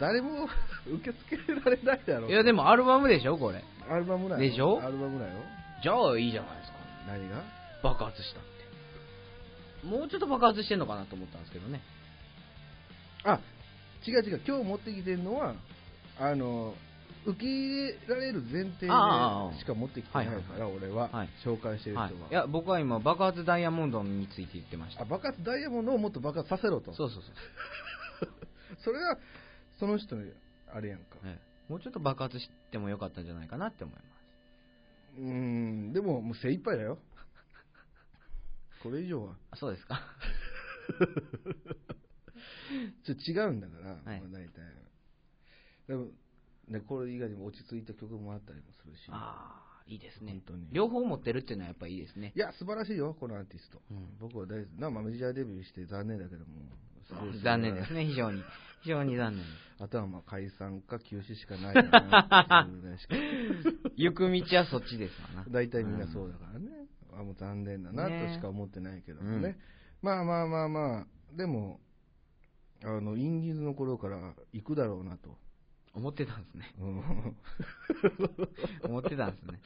[0.00, 0.48] 誰も
[0.88, 2.30] 受け付けられないだろう。
[2.30, 3.62] いや、でもアルバムでしょ、これ。
[3.88, 4.40] アルバムだよ。
[4.40, 4.80] でしょ？
[4.82, 5.32] アルバムだよ。
[5.82, 6.78] じゃあいいじゃないですか。
[7.06, 7.42] 何が？
[7.82, 8.40] 爆発した。
[9.86, 11.80] もうちょっと爆発してんのかなと思ったんですけどね。
[13.24, 13.40] あ、
[14.06, 15.54] 違う違う、今日持ってきてるのは、
[16.18, 16.74] あの、
[17.26, 22.06] 受け入れられる前提でしか持ってきてないから、俺は、はい紹介してる人は。
[22.06, 26.94] はい、いや僕は今爆発ダイヤモンドについて言ってましたあ爆発ダイヤモンドをもっと爆発させろと。
[26.94, 27.28] そうそうそ
[28.26, 28.30] う
[28.84, 29.18] それは、
[29.78, 30.22] その人の、
[30.72, 31.16] あれやんか。
[31.24, 34.06] ええもうちょっと爆発してもよかったんじゃないかなって思います
[35.18, 36.98] うーん、でも、もう精一杯だよ。
[38.86, 39.34] これ以上は。
[39.50, 40.00] あそうですか
[43.04, 44.62] ちょっと違うんだから、はいまあ大体。
[45.88, 46.08] でも、
[46.68, 49.08] ね、これ以外にも落ち着いた曲もあったりもするし。
[49.08, 53.80] ああいいですね本当に両方持ってるっていうのはやっぱいいですねいや、素晴らしいよ、このアーティスト。
[53.90, 54.80] うん僕は大好き。
[54.80, 56.62] なまあ、メジャーデビューして残念だけども。
[57.06, 58.42] すごい残念ですね非常に
[58.82, 59.44] 非常に残念
[59.78, 63.14] あとはまあ解散か休止しかないかなっていうぐらいしか
[63.96, 66.85] 行く道はそっちですわな大体みんなそうだからね、
[67.18, 69.56] あもう残念だなねとしか思ってないけどもね、うん
[70.02, 71.06] まあまあまあまあ、
[71.36, 71.80] でも、
[72.84, 75.36] あのインディーズの頃から行くだろうなと、
[75.94, 76.74] 思ってたんですね。
[76.78, 77.36] うん。
[78.90, 79.60] 思ってたんですね。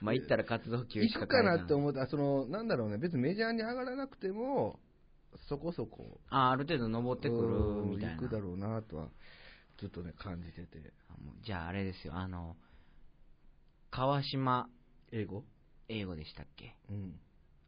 [0.00, 4.80] まあ行ったら活動休止行くかなってう思って、あそのなんだろうね、別にメジャーに上がらなくても、
[5.48, 7.42] そこそこあある程度登ってくる
[7.84, 9.08] みたいなうん行くだろうなとは、
[9.78, 10.92] ちょっとね、感じてて、
[11.44, 12.56] じゃああれですよあの
[13.90, 14.68] 川島
[15.12, 15.44] 英語
[15.88, 16.76] 英語でしたっけ？
[16.90, 17.18] うん。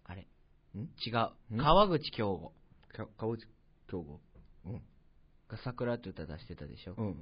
[0.04, 0.26] あれ？
[0.74, 0.78] ん？
[1.04, 1.10] 違
[1.50, 1.54] う。
[1.54, 1.56] ん？
[1.56, 2.52] ん川口京吾。
[2.92, 3.46] か川内
[3.88, 4.20] 京吾？
[4.66, 4.72] うん。
[5.48, 7.14] が桜って歌出してたでしょ、うんうん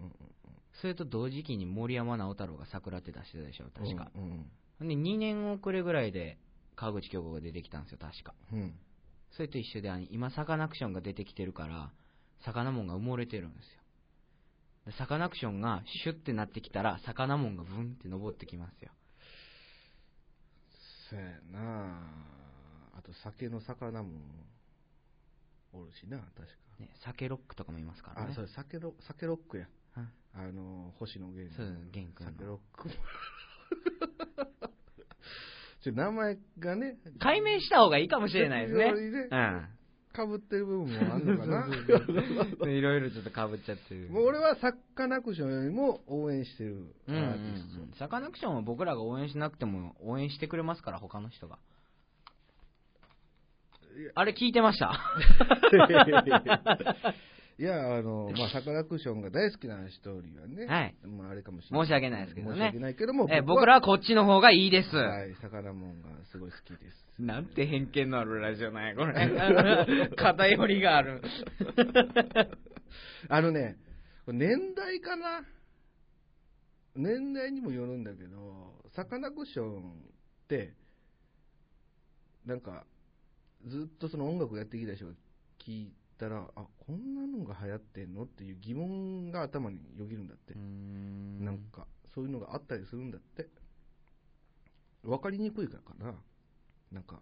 [0.80, 3.64] それと同時期に森山直太朗が桜って出してたでしょ？
[3.66, 3.70] うん。
[3.70, 4.10] 確か、
[4.80, 4.88] うん。
[4.88, 6.36] で2年遅れぐらいで
[6.74, 8.34] 川口京吾が出てきたんですよ確か。
[8.52, 8.58] うん。
[8.60, 8.74] うん。
[9.30, 11.92] それと一緒であの今サカナクションが出てきてるから
[12.44, 13.80] サカナモンが埋もれてるんですよ。
[14.86, 18.90] でサカナクションがシュッてなってきたらサカナモンがブンって登ってきますよ
[21.14, 22.00] そやな。
[22.98, 24.10] あと酒の魚も
[25.72, 26.42] おるしな、確か。
[26.80, 28.28] ね酒ロックとかもいますからね。
[28.32, 29.68] あ、それ酒ロ酒ロックや。
[29.96, 30.10] うん。
[30.34, 31.54] あの、星野源。
[31.54, 32.32] そう源君の。
[32.32, 32.94] 酒ロックも。
[35.82, 38.84] ちょ名前がね、解明した方がいいかもしれないですね。
[39.30, 39.68] うん
[40.14, 42.70] かぶってる部分もあるのかな？
[42.70, 44.08] いろいろちょっとかぶっちゃってる。
[44.10, 47.24] もう俺はサッカナクションよりも応援してるアうんうん。
[47.24, 47.82] ーティスト。
[47.82, 51.58] うんサカナクションは僕らが応援しなくても応援してくれますから他の人が。
[54.14, 54.98] あれ聞いてました
[57.56, 60.96] いや、あの、まあ、サカナクションが大好きな人よりはね、はい。
[61.06, 61.86] まあ、あれかもしれない。
[61.86, 62.54] 申し訳ないですけどね。
[62.56, 67.22] 申し訳ないけども、え僕らはこっちの方がいいです、はい、魚もんがすごい好きです。
[67.22, 69.14] なんて偏見のあるラジオなんやこれ。
[70.16, 71.22] 偏りがある。
[73.28, 73.76] あのね、
[74.26, 75.44] 年代かな？
[76.96, 79.94] 年代にもよるんだけど、サカナクションっ
[80.48, 80.74] て、
[82.46, 82.84] なんか、
[83.66, 85.12] ずっとその音楽やってきた人が
[85.64, 90.54] 聞いたら、あ、こんなのが流行ってんのっていう疑問が頭によぎるんだって。
[90.54, 93.48] なんか、そういうのがあったりするんだって。
[95.02, 96.14] わかりにくいからかな。
[96.92, 97.20] なんか、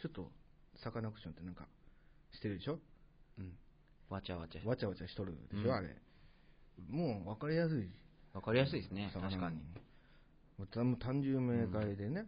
[0.00, 0.30] ちょっと、
[0.76, 1.66] サカナクションってなんか、
[2.32, 2.78] してるでしょ？
[3.38, 3.52] うん
[4.08, 5.96] わちゃわちゃわちゃわちゃしとるでしょ、うんあれ。
[6.90, 7.90] もう分かりやすい。
[8.34, 9.56] わかりやすいですね確かに
[10.58, 12.26] もうたもう単純明快でね、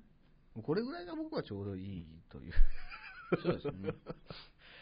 [0.55, 2.53] もうこれぐらいが僕はちょうどいいという。
[3.43, 3.93] そうですね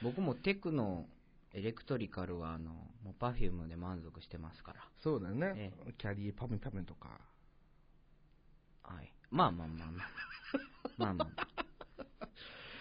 [0.02, 1.06] 僕もテクノ
[1.54, 5.92] エレクトリカルはあのもう Perfume で満足してますからそうだねえ。
[5.98, 7.20] キャリーパメパメとか。
[8.82, 10.06] はいまあまあまあまあ
[10.98, 11.62] まあまあ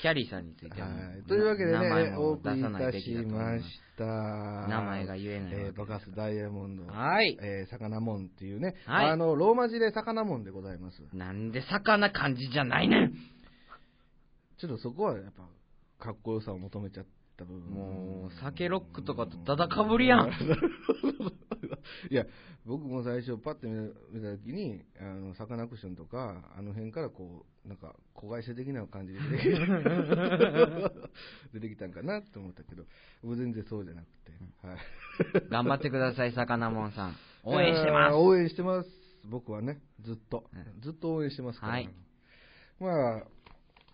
[0.01, 1.21] キャリーさんについてはもうはい。
[1.23, 4.03] というわけで名前ね、もお送りい出さないたべきだとしま思いますした。
[4.05, 6.85] 名前が言えないわけえー、ですバカスダイヤモンド。
[6.87, 8.75] はいえー、魚もんっていうね。
[8.87, 11.03] はいあの、ローマ字で魚もんでございます。
[11.13, 13.13] なんで魚漢字じゃないねん
[14.57, 15.33] ちょっとそこはやっ
[15.99, 17.05] ぱ、かっこよさを求めちゃっ
[17.41, 17.73] た部分。
[17.73, 20.29] もう酒ロックとかとだだかぶりやん
[22.09, 22.25] いや、
[22.65, 29.49] 僕も最初パッて見た見たときに、あの、サカナクションとか、あの辺からこう、なんか、子会社的な感じで出てき
[31.53, 32.85] 出てきたんかなと思ったけど、
[33.23, 34.31] 全然そうじゃなくて、
[34.67, 34.77] はい。
[35.49, 38.89] 頑張ってください魚もんさん 応援してます応援してます。
[39.29, 40.81] 僕はね、ずっとう。
[40.81, 41.73] ずっと応援してますから。
[41.73, 41.89] はい
[42.79, 43.23] まあ、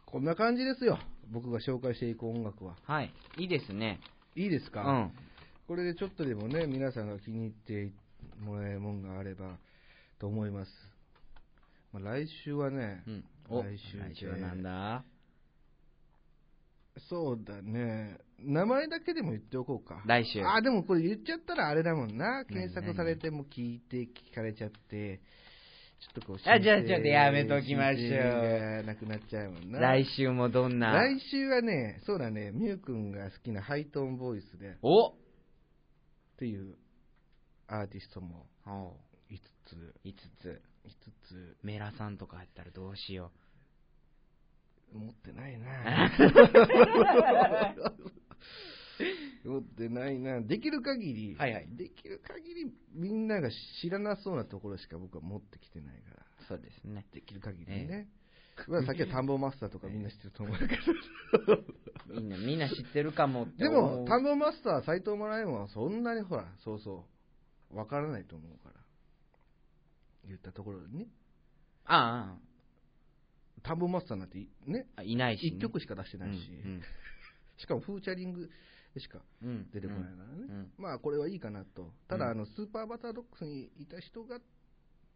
[0.06, 0.98] こんな感じですよ。
[1.32, 2.76] 僕が紹介していく音楽は。
[2.84, 3.14] はい。
[3.38, 4.00] いいですね。
[4.36, 5.12] いいですか、うん。
[5.68, 7.92] これでちょっとでもね、皆さんが気に入って
[8.40, 9.58] もらえるもんがあれば
[10.20, 10.72] と思います。
[11.92, 13.24] まあ、来週はね、うん。
[13.50, 14.14] お来週で。
[14.14, 15.04] 来週はなんだ？
[17.10, 20.02] そうだね、名前だけでも言っておこうか。
[20.08, 20.44] 来週。
[20.44, 22.44] あ、でもこれ言っちゃったらあれだもんな。
[22.44, 22.46] 何？
[22.46, 25.22] 検索されても聞いて聞かれちゃって、
[26.00, 28.84] ちょっとこう、あじゃあちょっとやめときましょう。
[28.86, 29.80] なくなっちゃうもんな。
[29.80, 30.92] 来週もどんな？
[30.92, 35.10] 来週はね、そうだね、ミュウ君が好きなハイトーンボイスで、お！
[35.10, 35.14] っ
[36.38, 36.76] ていう
[37.68, 38.70] アーティストもお
[39.32, 40.62] 5つ、5つ。
[40.86, 40.90] 5
[41.28, 43.32] つ、メラさんとかやったらどうしよ
[44.94, 46.10] 持ってないな
[49.46, 50.42] 持ってないな。
[50.42, 51.68] できる限り、はいはい。
[51.76, 53.50] できる限りみんなが
[53.82, 56.22] 知らなそうなところしか僕は持ってきてないから。
[56.22, 56.46] う。
[56.48, 57.06] そうですね。
[57.14, 58.08] できる限りね、
[58.68, 61.64] まあさっきは田んぼマスターとかみんな知ってると思うけど。
[62.22, 63.70] みんな、みんな知ってるかもってで。
[63.70, 67.06] も田んぼマスター斎藤マライオンはそんなにほらそうそ
[67.72, 68.76] うわからないと思うから。
[70.26, 71.08] 言ったところでね。
[71.86, 72.38] あ
[73.64, 74.88] 田んぼマスターなんてね。
[74.96, 75.58] あ、いないし、ね。
[75.58, 76.82] 1曲しか出してないし、うん。
[77.58, 78.50] しかもフーチャリング
[78.98, 79.50] でしかうん。
[79.50, 80.72] うん出てこないからね、うん。
[80.78, 81.92] まあこれはいいかなと。
[82.08, 82.32] ただ、うん。
[82.32, 84.40] あのスーパーバタードッグスにいた人がっ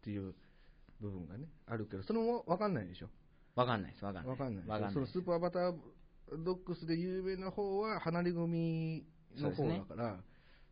[0.02, 0.34] ていう
[1.00, 3.08] 部分がねあるけどそれも分かんないでしょ。
[3.54, 4.36] わかんないです、わかんない。
[4.36, 4.66] 分かんない。
[4.66, 4.94] わかんない。
[4.94, 5.74] そのスーパーバター
[6.44, 9.04] ドッグスで有名な方は離れ組
[9.36, 10.16] の方だから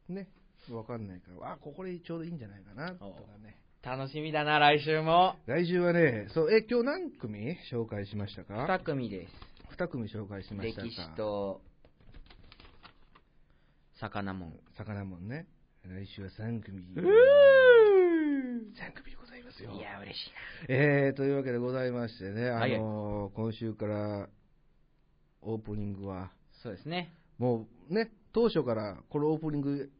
[0.08, 0.28] ね。
[0.68, 3.06] 分かんないからあここでちょうどいいんじゃないかなとか
[3.42, 3.58] ね。
[3.82, 5.36] 楽しみだな、来週も。
[5.46, 9.32] 来週はねそうえ今日何組紹介しましたか？2組です。
[9.78, 10.86] 2組紹介しましたか？
[10.86, 11.62] 歴史と、
[14.00, 14.60] 魚もん。
[14.76, 15.46] 魚もんね
[15.84, 17.02] 来週は3組う3
[18.94, 20.30] 組でございますよいや、嬉しい
[20.68, 24.28] えー、というわけでございましてね、あはいのー今週から
[25.42, 26.30] オープニングは、な。
[26.62, 27.14] そうですね。
[27.38, 29.90] もうね、当初からこのオープニング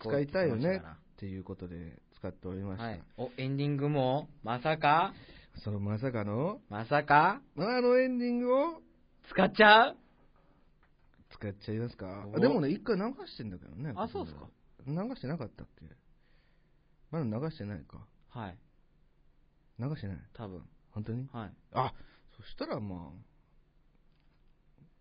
[0.00, 2.84] 使いたいよねっていうことで使っておりました。
[2.84, 3.02] はい。
[3.16, 5.14] お、エンディングも、まさか？
[5.64, 7.40] そのまさかの、まさか？
[7.56, 8.82] あのエンディングを
[9.30, 9.96] 使っちゃう？
[11.30, 12.26] 使っちゃいますか？
[12.38, 13.92] でもね、一回流してんだけどね。
[13.96, 14.48] あそうっすか？
[14.86, 15.84] 流してなかったっけ？
[17.10, 18.06] まだ流してないか。
[18.28, 18.58] はい。
[19.78, 20.18] 流してない？
[20.34, 20.62] 多分。
[20.90, 21.28] 本当に？
[21.32, 21.52] はい。
[21.72, 21.94] あ、
[22.36, 23.12] そしたらま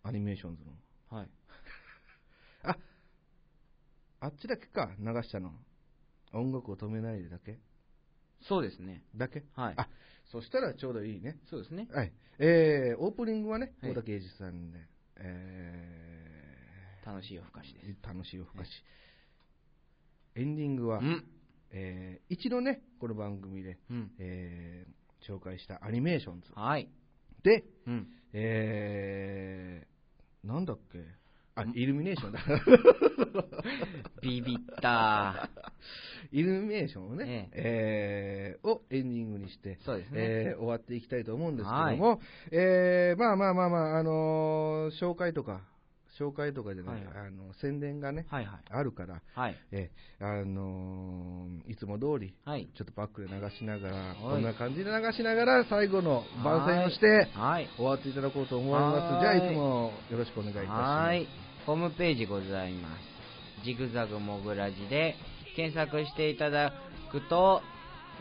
[0.03, 0.71] あ、アニメーションズの。
[1.17, 1.29] はい。
[4.19, 5.53] あっちだけか、流したの。
[6.33, 7.59] 音楽を止めないでだけ？
[8.41, 9.03] そうですね。
[9.15, 9.43] だけ？
[9.53, 9.73] はい。
[9.77, 9.87] あ
[10.31, 11.39] そしたらちょうどいいね。
[11.49, 11.87] そうですね。
[11.91, 12.11] はい。
[12.39, 14.79] えー、オープニングはね、はい大田圭司さんで、
[15.15, 16.06] え
[17.07, 17.85] 楽しい夜更かしです。
[18.03, 18.69] ー、楽しい夜更かし。
[20.35, 21.23] エンディングは、うん。
[21.71, 24.11] えー、一度ね、この番組で、うん。
[24.19, 26.47] えー、紹介したアニメーションズ。
[26.53, 26.89] はい。
[27.43, 28.07] で、うん。
[28.33, 30.99] えー、なんだっけ？
[31.55, 32.39] あ、んイルミネーションだ。
[34.21, 35.49] ビビった
[36.31, 45.63] イルミネーションをね、ええーをエンディングにして、そうですねえー終わっていきたいと思うんですけども、えーまあまあまあまあ、あのー紹介とか、
[46.19, 48.59] 紹介とかじゃない、はいはいあの宣伝がね、はいはい。
[48.69, 49.55] あるから、はい。
[49.71, 52.67] えーあのーいつも通り、はい。
[52.77, 57.69] ちょっとバックで流しながら、はいこんな感じで流しながら、最後の番宣をして、はい。
[57.77, 59.13] 終わっていただこうと思います。
[59.13, 61.07] はいじゃあ、いつもよろしくお願いいたします。
[61.07, 61.27] はい。
[61.65, 62.89] ホームページございま
[63.61, 63.65] す。
[63.65, 65.15] ジグザグモグラジで
[65.55, 66.73] 検索していただ
[67.11, 67.61] くと、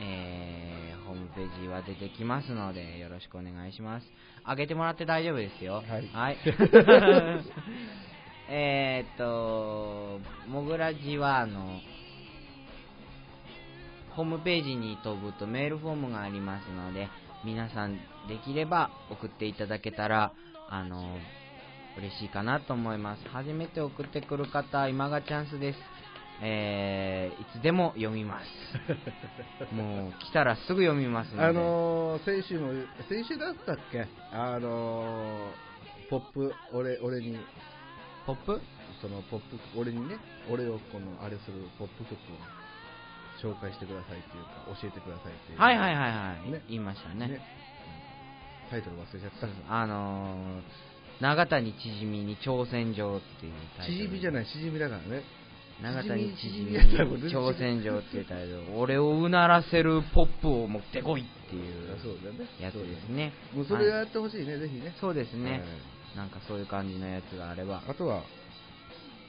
[0.01, 4.07] えー、ホームページは出てきますので、よろしくお願いします。
[4.47, 5.77] 上げてもらって大丈夫ですよ。
[5.77, 6.37] はいはい。
[8.49, 11.81] えーっと、モグラジは、あの、
[14.11, 17.09] ホームページに飛ぶとメールフォームがありますので、
[17.45, 17.97] 皆さん
[18.29, 20.33] できれば送っていただけたら、
[20.69, 21.19] あの、
[21.99, 23.29] 嬉しいかなと思います。
[23.29, 25.79] 初めて送ってくる方、今がチャンスです。
[26.43, 28.47] えー、いつでも読みます。
[29.75, 31.45] もう来たらすぐ読みますので。
[31.45, 32.73] あのー、先週も、
[33.09, 34.07] 先週だったっけ？
[34.33, 37.39] あのー、ポップ、俺、俺に、
[38.27, 38.61] ポップ？
[39.01, 40.17] そのポップ、俺にね、
[40.51, 45.59] 俺をこの、あれするポップ曲を紹介してくださいっていうか、教えてくださいっていう。
[45.59, 46.51] はいはいはいはい。
[46.51, 47.29] ね言いましたね。
[47.29, 47.41] ね
[48.71, 49.33] タイトル忘れちゃっ
[49.69, 49.75] た。
[49.75, 50.63] あのー、
[51.21, 53.99] 長谷ちじみに挑戦状っていうタイトル。
[53.99, 55.23] しじみじゃない、しじみだからね。
[55.83, 56.79] 長谷知事に
[57.31, 58.79] 挑戦状っていうタイトル。
[58.79, 61.61] 俺をうならせるポップを持ってこいってい
[61.93, 62.49] あそうだね。
[62.61, 63.33] やつですね。
[63.55, 64.95] もうそれやってほしいね、ぜひね。
[65.01, 65.51] そうですね。
[65.51, 65.63] はい
[66.17, 67.83] なんかそういう感じのやつがあれば。
[67.87, 68.23] あとは、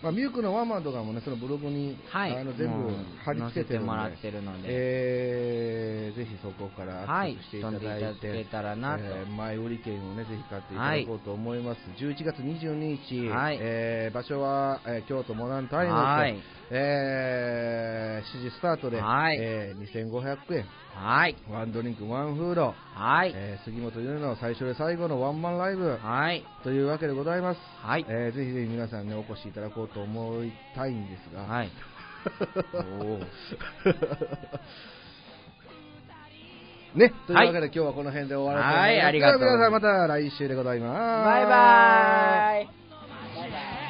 [0.03, 2.37] まあ、ミュークのワンマンとかもね、そのブログに、はい。
[2.37, 2.93] あの全部
[3.25, 3.87] 貼り付けてるんで。
[3.87, 4.67] 載せてもらってるので。
[4.67, 9.03] えー、ぜひそこからアはいクセスしていただいて、飛んでいただけたらなと。
[9.03, 11.79] えー前売り券をね、ぜひ買っていただこうと思います。
[11.97, 13.57] 11月22日、はい。
[13.59, 16.37] えー場所は、えー京都モダンタイムズ、はい
[16.70, 20.65] えー7時スタートで、はいえー2500円、
[20.95, 21.36] はい。
[21.49, 23.32] ワンドリンク、ワンフード、はい。
[23.36, 26.43] えー杉本優の最初で最後のワンマンライブはい。
[26.63, 27.59] というわけでございます。
[27.82, 28.05] はい。
[28.09, 31.72] えーぜひぜひ皆さんね、お越しいただこうと思いたいんですが、はい。
[32.74, 33.26] おー
[36.95, 40.99] ね、というわけで今日はこの辺で終わらせていますはいありがとうでは皆さんまた来週でございます。
[40.99, 43.86] バイバーイ